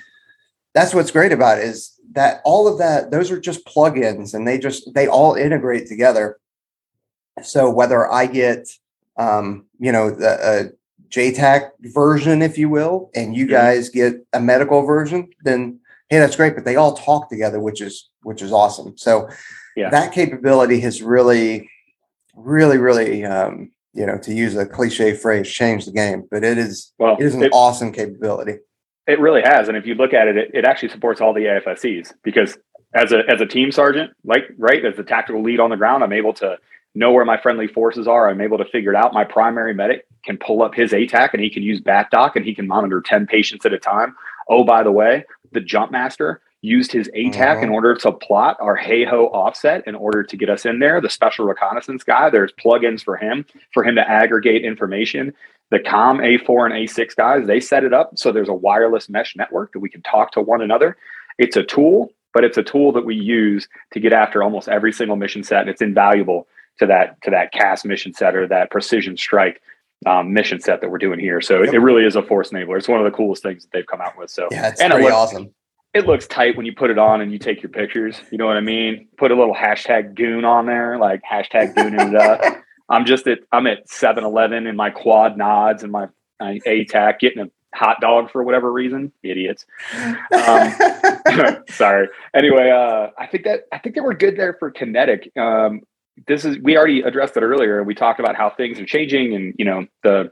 [0.74, 4.48] that's what's great about it is that all of that, those are just plugins and
[4.48, 6.38] they just, they all integrate together.
[7.44, 8.68] So whether I get,
[9.18, 10.64] um, you know, the uh,
[11.10, 16.36] JTAC version, if you will, and you guys get a medical version, then hey, that's
[16.36, 16.56] great.
[16.56, 18.98] But they all talk together, which is which is awesome.
[18.98, 19.30] So
[19.76, 19.90] Yeah.
[19.90, 21.70] that capability has really,
[22.36, 26.28] really, really, um, you know, to use a cliche phrase, changed the game.
[26.32, 28.60] But it is Well, it is an it- awesome capability.
[29.08, 31.46] It really has, and if you look at it, it, it actually supports all the
[31.48, 32.58] AFSCs because
[32.94, 36.04] as a as a team sergeant, like right as the tactical lead on the ground,
[36.04, 36.58] I'm able to
[36.96, 38.30] know where my friendly forces are.
[38.30, 39.14] I'm able to figure it out.
[39.14, 42.54] My primary medic can pull up his ATAK and he can use BATDOK and he
[42.54, 44.16] can monitor ten patients at a time.
[44.50, 47.74] Oh, by the way, the jump master used his ATAK in Mhm.
[47.74, 51.02] order to plot our HAHO offset in order to get us in there.
[51.02, 55.34] The special reconnaissance guy, there's plugins for him for him to aggregate information
[55.72, 59.36] the COM A4 and A6 guys, they set it up so there's a wireless mesh
[59.38, 60.98] network that we can talk to one another.
[61.40, 64.92] It's a tool, but it's a tool that we use to get after almost every
[64.92, 65.62] single mission set.
[65.62, 66.46] And it's invaluable
[66.80, 69.62] to that to that cast mission set or that precision strike
[70.06, 71.42] um, mission set that we're doing here.
[71.42, 71.74] So Yep.
[71.76, 72.78] it really is a force enabler.
[72.78, 74.30] It's one of the coolest things that they've come out with.
[74.32, 75.54] So Yeah, it's And it pretty looks- awesome.
[75.94, 78.20] it looks tight when you put it on and you take your pictures.
[78.32, 79.08] You know what I mean?
[79.18, 82.42] Put a little hashtag goon on there, like hashtag gooning it up.
[82.90, 86.08] I'm just at I'm at 7-Eleven in my quad nods and my,
[86.40, 89.12] my ATAK getting a hot dog for whatever reason.
[89.24, 89.66] Idiots.
[89.94, 90.74] Um,
[91.70, 92.10] Sorry.
[92.34, 95.32] Anyway, uh, I think that I think that we're good there for kinetic.
[95.38, 95.82] Um,
[96.28, 97.84] this is we already addressed it earlier.
[97.84, 100.32] We talked about how things are changing, and you know the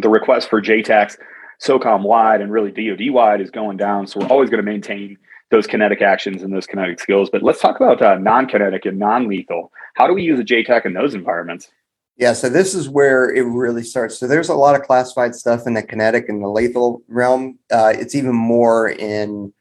[0.00, 1.16] the request for JTACs
[1.62, 4.06] SOCOM wide and really DoD wide is going down.
[4.06, 5.16] So we're always going to maintain
[5.50, 7.30] those kinetic actions and those kinetic skills.
[7.30, 9.72] But let's talk about uh, non-kinetic and non-lethal.
[9.94, 11.70] How do we use a JTAC in those environments?
[12.16, 14.18] Yeah, so this is where it really starts.
[14.18, 17.58] So there's a lot of classified stuff in the kinetic and the lethal realm.
[17.70, 19.52] Uh, it's even more in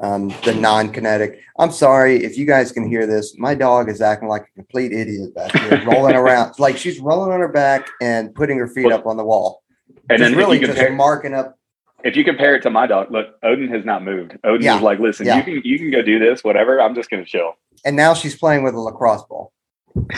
[0.00, 1.40] um, the non-kinetic.
[1.58, 3.36] I'm sorry if you guys can hear this.
[3.38, 7.32] My dog is acting like a complete idiot back here, rolling around like she's rolling
[7.32, 9.62] on her back and putting her feet Well, up on the wall.
[10.10, 11.56] And Just then really just compare, marking up.
[12.04, 14.36] if you compare it to my dog, look, Odin has not moved.
[14.44, 14.76] Odin Yeah.
[14.76, 15.36] is like, listen, Yeah.
[15.36, 16.80] you can you can go do this, whatever.
[16.80, 17.52] I'm just going to chill.
[17.84, 19.52] And now she's playing with a lacrosse ball.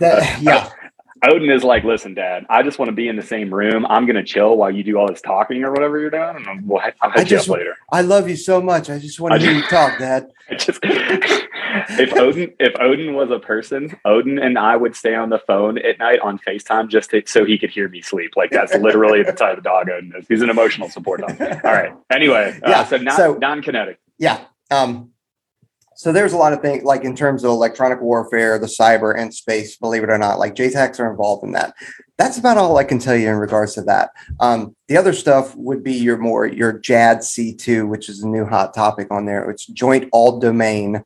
[0.00, 0.70] That- yeah,
[1.30, 3.86] Odin is like, listen, Dad, I just want to be in the same room.
[3.86, 6.66] I'm gonna chill while you do all this talking or whatever you're doing, and I'm,
[6.66, 7.76] we'll, I'll I hit you up later.
[7.92, 8.90] I love you so much.
[8.90, 10.30] I just want to hear you talk, Dad.
[10.58, 15.38] Just if Odin if Odin was a person, Odin and I would stay on the
[15.38, 18.32] phone at night on Facetime just to, so he could hear me sleep.
[18.36, 20.26] Like that's literally the type of dog Odin is.
[20.28, 21.40] He's an emotional support dog.
[21.40, 21.92] All right.
[22.12, 23.98] Anyway, uh, Yeah, so, non, so- non-kinetic.
[24.18, 24.44] Yeah.
[24.70, 25.10] Um,
[26.04, 29.32] so there's a lot of things like in terms of electronic warfare, the cyber and
[29.32, 31.72] space, believe it or not, like JTACs are involved in that.
[32.18, 34.10] That's about all I can tell you in regards to that.
[34.38, 38.44] Um, the other stuff would be your more your JAD C2, which is a new
[38.44, 39.48] hot topic on there.
[39.48, 41.02] It's joint all domain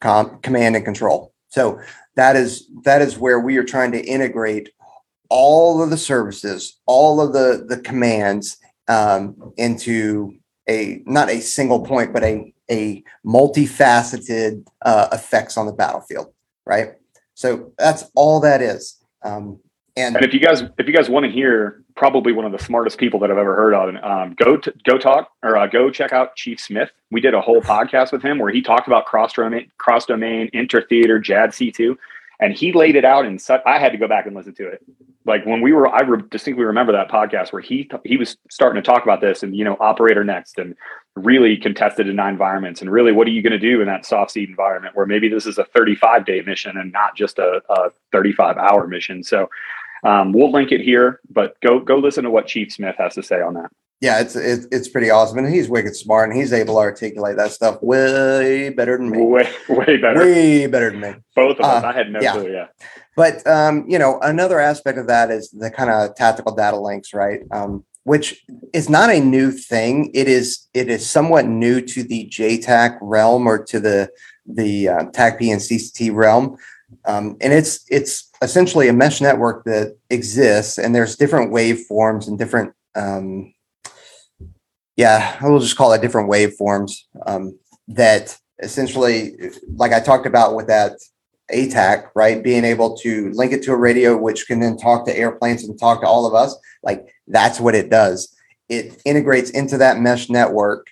[0.00, 1.32] com- command and control.
[1.50, 1.80] So
[2.16, 4.70] that is that is where we are trying to integrate
[5.28, 8.56] all of the services, all of the the commands
[8.88, 10.34] um, into
[10.68, 16.32] a not a single point, but a a multifaceted uh, effects on the battlefield,
[16.66, 16.92] right?
[17.34, 19.02] So that's all that is.
[19.24, 19.58] Um,
[19.96, 22.58] and And if you guys if you guys want to hear probably one of the
[22.58, 25.90] smartest people that I've ever heard of, um, go to, go talk or uh, go
[25.90, 26.90] check out Chief Smith.
[27.10, 30.48] We did a whole podcast with him where he talked about cross domain cross domain
[30.54, 31.98] inter theater JAD C two.
[32.40, 33.62] and he laid it out in such.
[33.66, 34.82] I had to go back and listen to it.
[35.24, 38.82] Like when we were, I re- distinctly remember that podcast where he he was starting
[38.82, 40.74] to talk about this and you know operator next and
[41.16, 44.06] really contested in nine environments and really what are you going to do in that
[44.06, 47.60] soft seed environment where maybe this is a 35 day mission and not just a,
[47.68, 49.22] a 35 hour mission.
[49.22, 49.48] So
[50.04, 53.22] um, we'll link it here, but go go listen to what Chief Smith has to
[53.22, 53.70] say on that.
[54.00, 57.36] Yeah, it's it's, it's pretty awesome, and he's wicked smart, and he's able to articulate
[57.36, 59.18] that stuff way better than me.
[59.22, 60.18] Way way better.
[60.18, 61.14] Way better than me.
[61.36, 61.84] Both of us.
[61.84, 62.32] Uh, I had no yeah.
[62.32, 62.52] clue.
[62.52, 62.66] Yeah.
[63.14, 67.14] But um, you know, another aspect of that is the kind of tactical data links,
[67.14, 67.42] right?
[67.52, 70.10] Um, which is not a new thing.
[70.14, 74.10] It is it is somewhat new to the JTAC realm or to the
[74.46, 76.56] the uh, TACP and CCT realm,
[77.04, 82.38] um, and it's it's essentially a mesh network that exists, and there's different waveforms and
[82.38, 83.52] different um,
[84.96, 86.92] yeah, we'll just call it different waveforms
[87.26, 89.34] um, that essentially,
[89.74, 90.92] like I talked about with that
[91.52, 92.42] ATAK, right?
[92.42, 95.78] Being able to link it to a radio, which can then talk to airplanes and
[95.78, 96.56] talk to all of us.
[96.82, 98.34] Like that's what it does.
[98.68, 100.88] It integrates into that mesh network,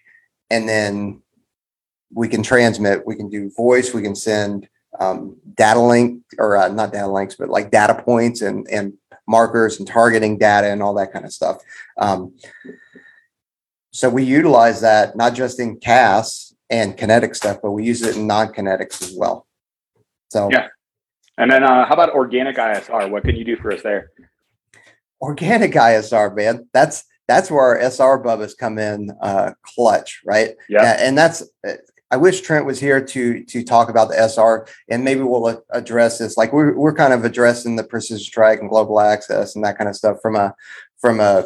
[0.50, 1.22] and then
[2.12, 3.06] we can transmit.
[3.06, 3.94] We can do voice.
[3.94, 4.68] We can send
[4.98, 8.94] um, data link or uh, not data links, but like data points and and
[9.26, 11.58] markers and targeting data and all that kind of stuff.
[11.98, 12.34] Um,
[13.92, 18.16] so we utilize that not just in CAS and kinetic stuff, but we use it
[18.16, 19.46] in non-kinetics as well.
[20.30, 20.68] So yeah.
[21.38, 23.10] And then uh, how about organic ISR?
[23.10, 24.10] What can you do for us there?
[25.20, 26.68] Organic ISR, man.
[26.72, 30.56] That's that's where our SR bubbas come in uh, clutch, right?
[30.68, 30.96] Yeah.
[30.98, 31.48] And that's
[32.10, 36.18] I wish Trent was here to to talk about the SR, and maybe we'll address
[36.18, 36.36] this.
[36.36, 39.88] Like we're we're kind of addressing the precision strike and global access and that kind
[39.88, 40.54] of stuff from a
[40.98, 41.44] from a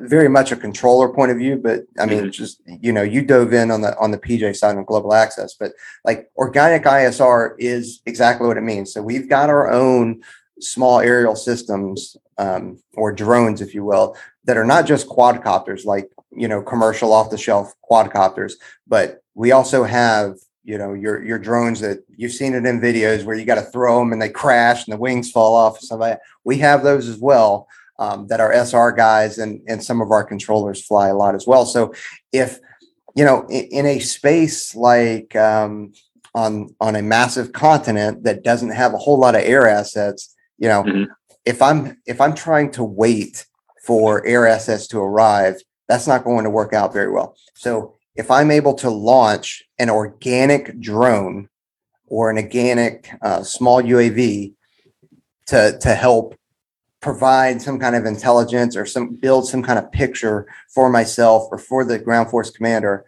[0.00, 2.30] very much a controller point of view, but I mean, mm-hmm.
[2.30, 5.54] just you know, you dove in on the on the PJ side of global access,
[5.54, 5.72] but
[6.04, 8.92] like organic ISR is exactly what it means.
[8.92, 10.22] So we've got our own
[10.60, 16.10] small aerial systems um, or drones, if you will, that are not just quadcopters, like
[16.30, 18.54] you know, commercial off the shelf quadcopters,
[18.86, 23.24] but we also have you know your your drones that you've seen it in videos
[23.24, 25.80] where you got to throw them and they crash and the wings fall off.
[25.80, 30.10] So we have those as well um, that our SR guys and, and some of
[30.10, 31.64] our controllers fly a lot as well.
[31.66, 31.94] So
[32.32, 32.58] if,
[33.14, 35.92] you know, in, in a space like um,
[36.34, 40.68] on, on a massive continent that doesn't have a whole lot of air assets, you
[40.68, 41.12] know, mm-hmm.
[41.44, 43.46] if I'm, if I'm trying to wait
[43.84, 45.56] for air assets to arrive,
[45.88, 47.36] that's not going to work out very well.
[47.54, 51.48] So if I'm able to launch an organic drone
[52.06, 54.54] or an organic uh, small UAV
[55.46, 56.34] to, to help
[57.04, 61.58] provide some kind of intelligence or some build some kind of picture for myself or
[61.58, 63.04] for the ground force commander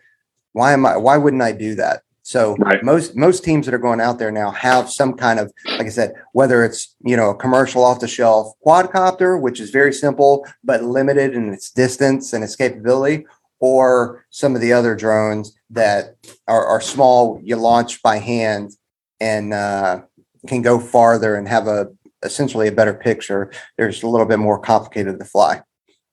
[0.52, 2.84] why am i why wouldn't i do that so right.
[2.84, 5.88] most most teams that are going out there now have some kind of like i
[5.88, 10.46] said whether it's you know a commercial off the shelf quadcopter which is very simple
[10.62, 13.24] but limited in its distance and its capability
[13.60, 18.72] or some of the other drones that are, are small you launch by hand
[19.20, 20.02] and uh,
[20.46, 21.88] can go farther and have a
[22.26, 23.50] essentially a better picture.
[23.78, 25.62] There's a little bit more complicated to fly.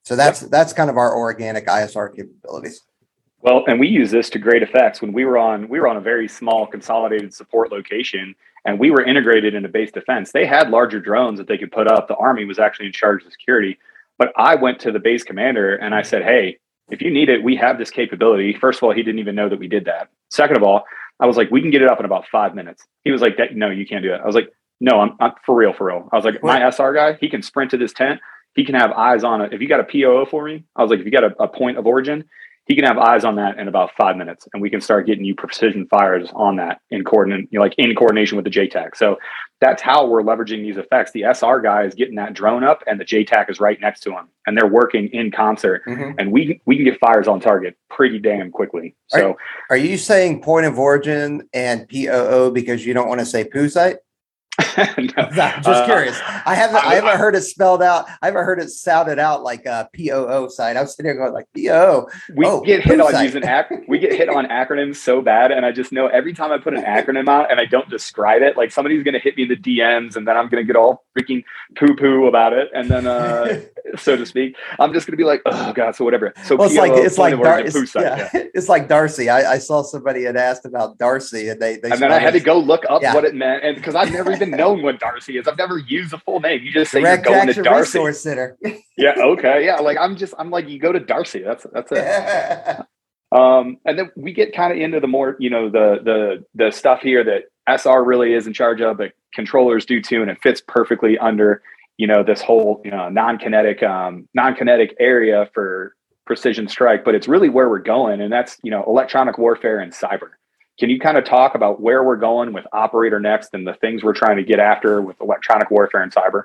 [0.03, 0.51] So that's yep.
[0.51, 2.81] that's kind of our organic ISR capabilities.
[3.41, 5.01] Well, and we use this to great effects.
[5.01, 8.89] When we were on, we were on a very small consolidated support location, and we
[8.89, 10.31] were integrated into base defense.
[10.31, 12.07] They had larger drones that they could put up.
[12.07, 13.77] The Army was actually in charge of security.
[14.17, 16.57] But I went to the base commander and I said, "Hey,
[16.89, 19.49] if you need it, we have this capability." First of all, he didn't even know
[19.49, 20.09] that we did that.
[20.29, 20.85] Second of all,
[21.19, 23.37] I was like, "We can get it up in about five minutes." He was like,
[23.53, 26.09] "No, you can't do it." I was like, no, I'm, I'm for real, for real.
[26.11, 28.19] I was like, my SR guy, he can sprint to this tent.
[28.53, 29.53] He can have eyes on it.
[29.53, 31.47] If you got a POO for me, I was like, if you got a, a
[31.47, 32.25] point of origin,
[32.65, 35.23] he can have eyes on that in about five minutes, and we can start getting
[35.23, 38.95] you precision fires on that in coordinate, you know, like in coordination with the JTAC.
[38.95, 39.17] So
[39.61, 41.11] that's how we're leveraging these effects.
[41.13, 44.11] The SR guy is getting that drone up, and the JTAC is right next to
[44.11, 45.83] him, and they're working in concert.
[45.87, 46.19] Mm-hmm.
[46.19, 48.95] And we we can get fires on target pretty damn quickly.
[49.07, 49.35] So, are,
[49.71, 53.69] are you saying point of origin and POO because you don't want to say poo
[53.69, 53.97] site?
[54.97, 56.19] no, just uh, curious.
[56.45, 58.05] I haven't I, haven't heard it spelled out.
[58.21, 60.77] I haven't heard it sounded out like a POO site.
[60.77, 62.07] I was sitting there going like P O.
[62.35, 63.25] We oh, get hit on site.
[63.25, 66.51] using ac- we get hit on acronyms so bad, and I just know every time
[66.51, 69.43] I put an acronym out and I don't describe it, like somebody's gonna hit me
[69.43, 71.43] in the DMs, and then I'm gonna get all freaking
[71.75, 73.61] poo poo about it, and then uh,
[73.97, 76.33] so to speak, I'm just gonna be like, oh god, so whatever.
[76.43, 78.43] So well, it's like it's like Dar- it's, yeah, yeah.
[78.53, 79.29] it's like Darcy.
[79.29, 82.33] I, I, saw somebody had asked about Darcy, and they, they and then I had
[82.33, 83.13] to go look up yeah.
[83.13, 85.47] what it meant, and because I've never even even known what Darcy is.
[85.47, 86.63] I've never used a full name.
[86.63, 87.99] You just say Direct you're going to Darcy.
[87.99, 88.57] Resource Center.
[88.97, 89.13] yeah.
[89.17, 89.65] Okay.
[89.65, 89.77] Yeah.
[89.77, 90.33] Like I'm just.
[90.37, 91.41] I'm like you go to Darcy.
[91.41, 92.85] That's that's it.
[93.31, 96.71] um, and then we get kind of into the more you know the the the
[96.71, 97.43] stuff here that
[97.79, 101.61] SR really is in charge of, but controllers do too, and it fits perfectly under
[101.97, 105.95] you know this whole you know non-kinetic um, non-kinetic area for
[106.25, 107.03] precision strike.
[107.03, 110.31] But it's really where we're going, and that's you know electronic warfare and cyber.
[110.79, 114.03] Can you kind of talk about where we're going with Operator Next and the things
[114.03, 116.43] we're trying to get after with electronic warfare and cyber?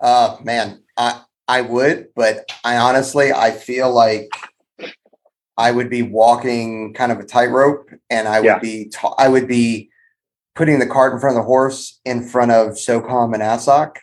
[0.00, 4.30] Uh, man, I I would, but I honestly I feel like
[5.58, 8.58] I would be walking kind of a tightrope, and I would Yeah.
[8.58, 9.90] be ta- I would be
[10.54, 13.96] putting the cart in front of the horse in front of SOCOM and ASOC.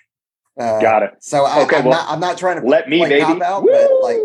[0.59, 1.11] Uh, Got it.
[1.21, 3.21] So I, Okay, I'm well, not I'm not trying to Let me, baby.
[3.41, 4.19] out, but like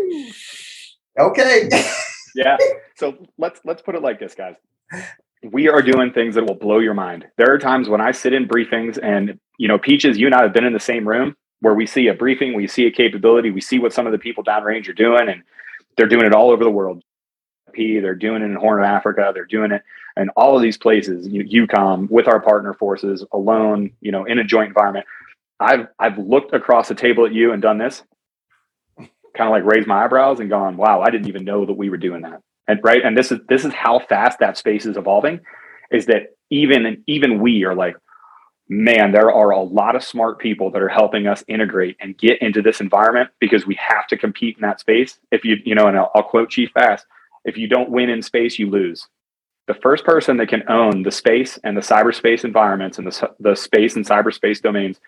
[1.19, 1.69] okay.
[2.35, 2.57] yeah.
[2.97, 4.55] So let's let's put it like this, guys.
[5.43, 7.25] We are doing things that will blow your mind.
[7.37, 10.41] There are times when I sit in briefings and you know, Peaches, you and I
[10.43, 13.51] have been in the same room where we see a briefing, we see a capability,
[13.51, 15.43] we see what some of the people downrange are doing, and
[15.97, 17.01] they're doing it all over the world.
[17.73, 19.81] P, they're doing it in Horn of Africa, they're doing it
[20.17, 24.43] in all of these places, EUCOM with our partner forces, alone, you know, in a
[24.43, 25.05] joint environment.
[25.59, 28.03] I've I've looked across the table at you and done this,
[29.35, 31.89] kind of like raised my eyebrows and gone, wow, I didn't even know that we
[31.89, 32.41] were doing that.
[32.67, 33.03] And right.
[33.03, 35.39] And this is this is how fast that space is evolving,
[35.91, 37.95] is that even even we are like,
[38.67, 42.41] man, there are a lot of smart people that are helping us integrate and get
[42.41, 45.19] into this environment because we have to compete in that space.
[45.31, 47.05] If you, you know, and I'll, I'll quote Chief Bass,
[47.43, 49.07] if you don't win in space, you lose.
[49.67, 53.55] The first person that can own the space and the cyberspace environments and the, the
[53.55, 54.99] space and cyberspace domains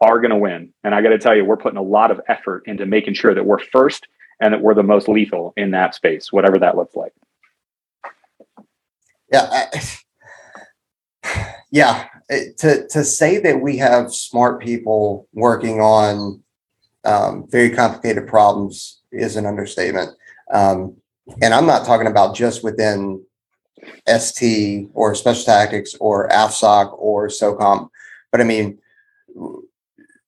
[0.00, 0.72] are going to win.
[0.84, 3.34] And I got to tell you, we're putting a lot of effort into making sure
[3.34, 4.06] that we're first
[4.40, 7.12] and that we're the most lethal in that space, whatever that looks like.
[9.32, 9.66] Yeah.
[11.24, 12.06] I, yeah.
[12.28, 16.42] It- to, to say that we have smart people working on
[17.04, 20.10] um, very complicated problems is an understatement.
[20.52, 20.96] Um,
[21.40, 23.24] and I'm not talking about just within
[24.08, 27.88] ST or Special Tactics or AFSOC or SOCOM,
[28.32, 28.78] but I mean,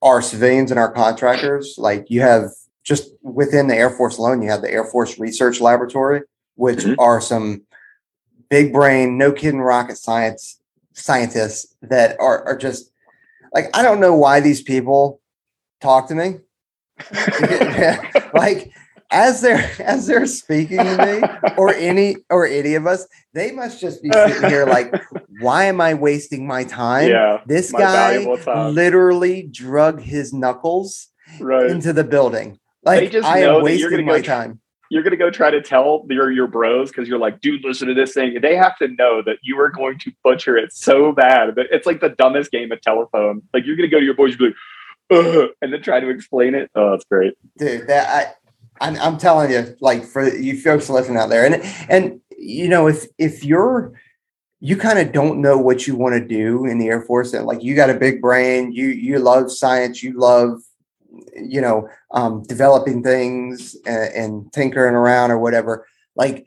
[0.03, 2.51] our civilians and our contractors, like you have
[2.89, 6.23] just within the Air Force alone, you have the Air Force Research Laboratory,
[6.55, 6.97] which Mhm.
[6.99, 7.63] are some
[8.49, 10.59] big brain, no kidding rocket science
[10.95, 12.91] scientists that are, are just
[13.55, 15.21] like, I don't know why these people
[15.83, 16.39] talk to me.
[18.35, 18.73] like
[19.11, 23.81] as they're as they're speaking to me or any or any of us, they must
[23.81, 24.93] just be sitting here like,
[25.41, 27.09] why am I wasting my time?
[27.11, 28.75] yeah, This guy time.
[28.75, 31.09] literally drug his knuckles
[31.39, 31.71] right.
[31.71, 32.59] into the building.
[32.97, 34.61] Like just I know am that you're gonna my go time.
[34.91, 37.95] You're gonna go try to tell your your bros because you're like, dude, listen to
[37.95, 38.39] this thing.
[38.41, 41.87] They have to know that you are going to butcher it so bad that it's
[41.87, 43.43] like the dumbest game of telephone.
[43.53, 44.57] Like you're gonna go to your boys, you're like,
[45.11, 46.71] Ugh, and then try to explain it.
[46.75, 47.35] Oh, that's great.
[47.57, 48.35] dude that i
[48.81, 52.87] I'm, I'm telling you like for you folks listening out there and and you know
[52.87, 53.93] if if you're
[54.61, 57.47] you kind of don't know what you want to do in the air force and
[57.47, 60.61] like you got a big brain you you love science you love
[61.35, 65.87] you know um developing things and, and tinkering around or whatever
[66.17, 66.47] like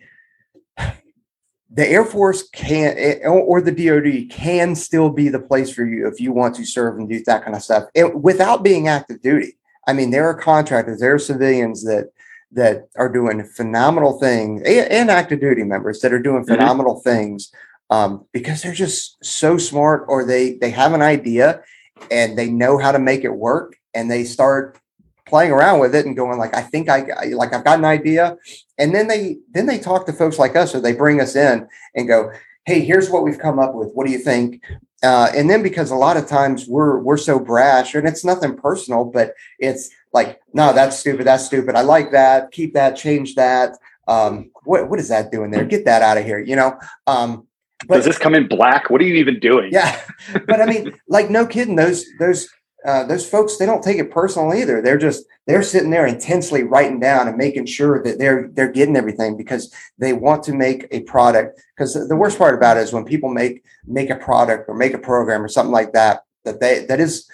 [1.73, 6.07] the air force can eh, or the dod can still be the place for you
[6.07, 9.21] if you want to serve and do that kind of stuff it, without being active
[9.21, 9.57] duty
[9.87, 12.11] I mean, there are contractors, there are civilians that
[12.53, 16.47] that are doing phenomenal things, and, and active duty members that are doing Mhm.
[16.47, 17.49] phenomenal things
[17.89, 21.61] um, because they're just so smart, or they they have an idea
[22.09, 24.79] and they know how to make it work, and they start
[25.25, 28.37] playing around with it and going like, I think I like I've got an idea,
[28.77, 31.67] and then they then they talk to folks like us, or they bring us in
[31.95, 32.31] and go,
[32.65, 33.91] Hey, here's what we've come up with.
[33.93, 34.61] What do you think?
[35.03, 38.55] Uh, and then because a lot of times we're we're so brash, and it's nothing
[38.55, 41.25] personal, but it's like, no, that's stupid.
[41.25, 41.75] That's stupid.
[41.75, 42.51] I like that.
[42.51, 42.95] Keep that.
[42.95, 43.77] Change that.
[44.07, 45.65] Um, what what is that doing there?
[45.65, 46.39] Get that out of here.
[46.39, 46.77] You know.
[47.07, 47.47] Um,
[47.87, 48.91] but Does this come in black?
[48.91, 49.71] What are you even doing?
[49.71, 49.99] yeah,
[50.45, 51.75] but I mean, like, no kidding.
[51.75, 52.47] Those those
[52.85, 54.81] uh, those folks, they don't take it personal either.
[54.81, 58.95] They're just they're sitting there intensely writing down and making sure that they're they're getting
[58.95, 61.61] everything because they want to make a product.
[61.75, 64.93] Because the worst part about it is when people make make a product or make
[64.93, 67.27] a program or something like that that they that is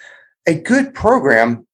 [0.46, 1.66] a good program,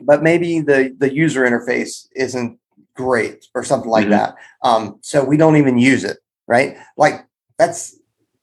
[0.00, 2.58] but maybe the the user interface isn't
[2.94, 4.10] great or something like Mhm.
[4.10, 4.34] that.
[4.62, 6.76] Um, so we don't even use it, right?
[6.96, 7.24] Like
[7.58, 7.97] that's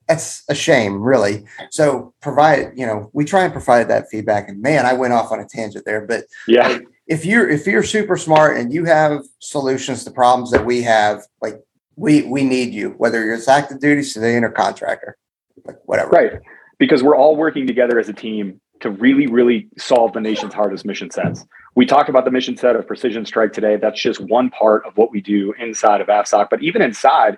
[0.07, 1.45] that's a shame, really.
[1.71, 4.47] So provide, you know, we try and provide that feedback.
[4.49, 6.79] And man, I went off on a tangent there, but Yeah.
[7.07, 11.23] if you're if you're super smart and you have solutions to problems that we have,
[11.41, 11.59] like
[11.95, 15.17] we we need you, whether you're it's active duty, civilian, or contractor,
[15.65, 16.09] like whatever.
[16.09, 16.33] Right.
[16.77, 20.85] Because we're all working together as a team to really, really solve the nation's hardest
[20.85, 21.45] mission sets.
[21.75, 23.77] We talked about the mission set of precision strike today.
[23.77, 26.49] That's just one part of what we do inside of AFSOC.
[26.49, 27.37] But even inside,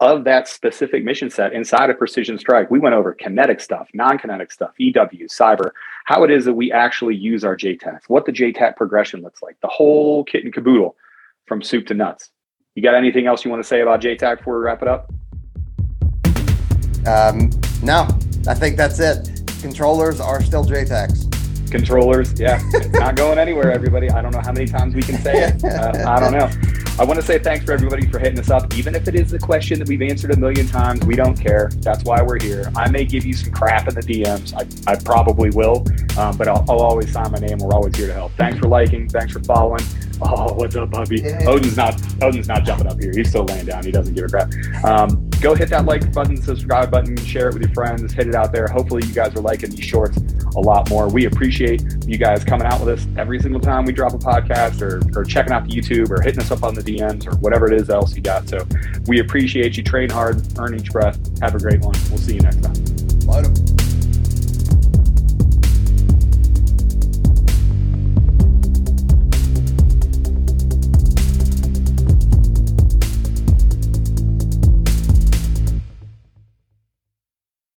[0.00, 2.70] of that specific mission set inside of Precision Strike.
[2.70, 5.70] We went over kinetic stuff, non kinetic stuff, EW, cyber,
[6.04, 9.56] how it is that we actually use our JTACs, what the JTAC progression looks like,
[9.62, 10.96] the whole kit and caboodle
[11.46, 12.30] from soup to nuts.
[12.74, 15.10] You got anything else you want to say about JTAC before we wrap it up?
[17.06, 17.50] Um,
[17.82, 18.06] no,
[18.46, 19.44] I think that's it.
[19.62, 21.35] Controllers are still JTACs
[21.76, 22.38] controllers.
[22.38, 22.62] Yeah,
[22.92, 24.10] not going anywhere, everybody.
[24.10, 25.64] I don't know how many times we can say it.
[25.64, 26.50] Uh, I don't know.
[26.98, 28.74] I want to say thanks for everybody for hitting us up.
[28.74, 31.70] Even if it is a question that we've answered a million times, we don't care.
[31.80, 32.72] That's why we're here.
[32.74, 34.54] I may give you some crap in the DMs.
[34.54, 35.84] I, I probably will,
[36.18, 37.58] um, but I'll, I'll, always sign my name.
[37.58, 38.32] We're always here to help.
[38.32, 39.08] Thanks for liking.
[39.08, 39.84] Thanks for following.
[40.20, 41.20] Oh, what's up, Bubby?
[41.20, 41.44] Yeah.
[41.46, 43.12] Odin's not Odin's not jumping up here.
[43.14, 43.84] He's still laying down.
[43.84, 44.50] He doesn't give a crap.
[44.84, 48.34] Um, go hit that like button, subscribe button, share it with your friends, hit it
[48.34, 48.66] out there.
[48.66, 50.18] Hopefully, you guys are liking these shorts
[50.56, 51.08] a lot more.
[51.08, 54.80] We appreciate you guys coming out with us every single time we drop a podcast
[54.80, 57.70] or, or checking out the YouTube or hitting us up on the DMs or whatever
[57.70, 58.48] it is else you got.
[58.48, 58.66] So
[59.06, 59.82] we appreciate you.
[59.82, 61.18] Train hard, earn each breath.
[61.42, 61.94] Have a great one.
[62.08, 62.74] We'll see you next time.
[63.26, 63.95] Later.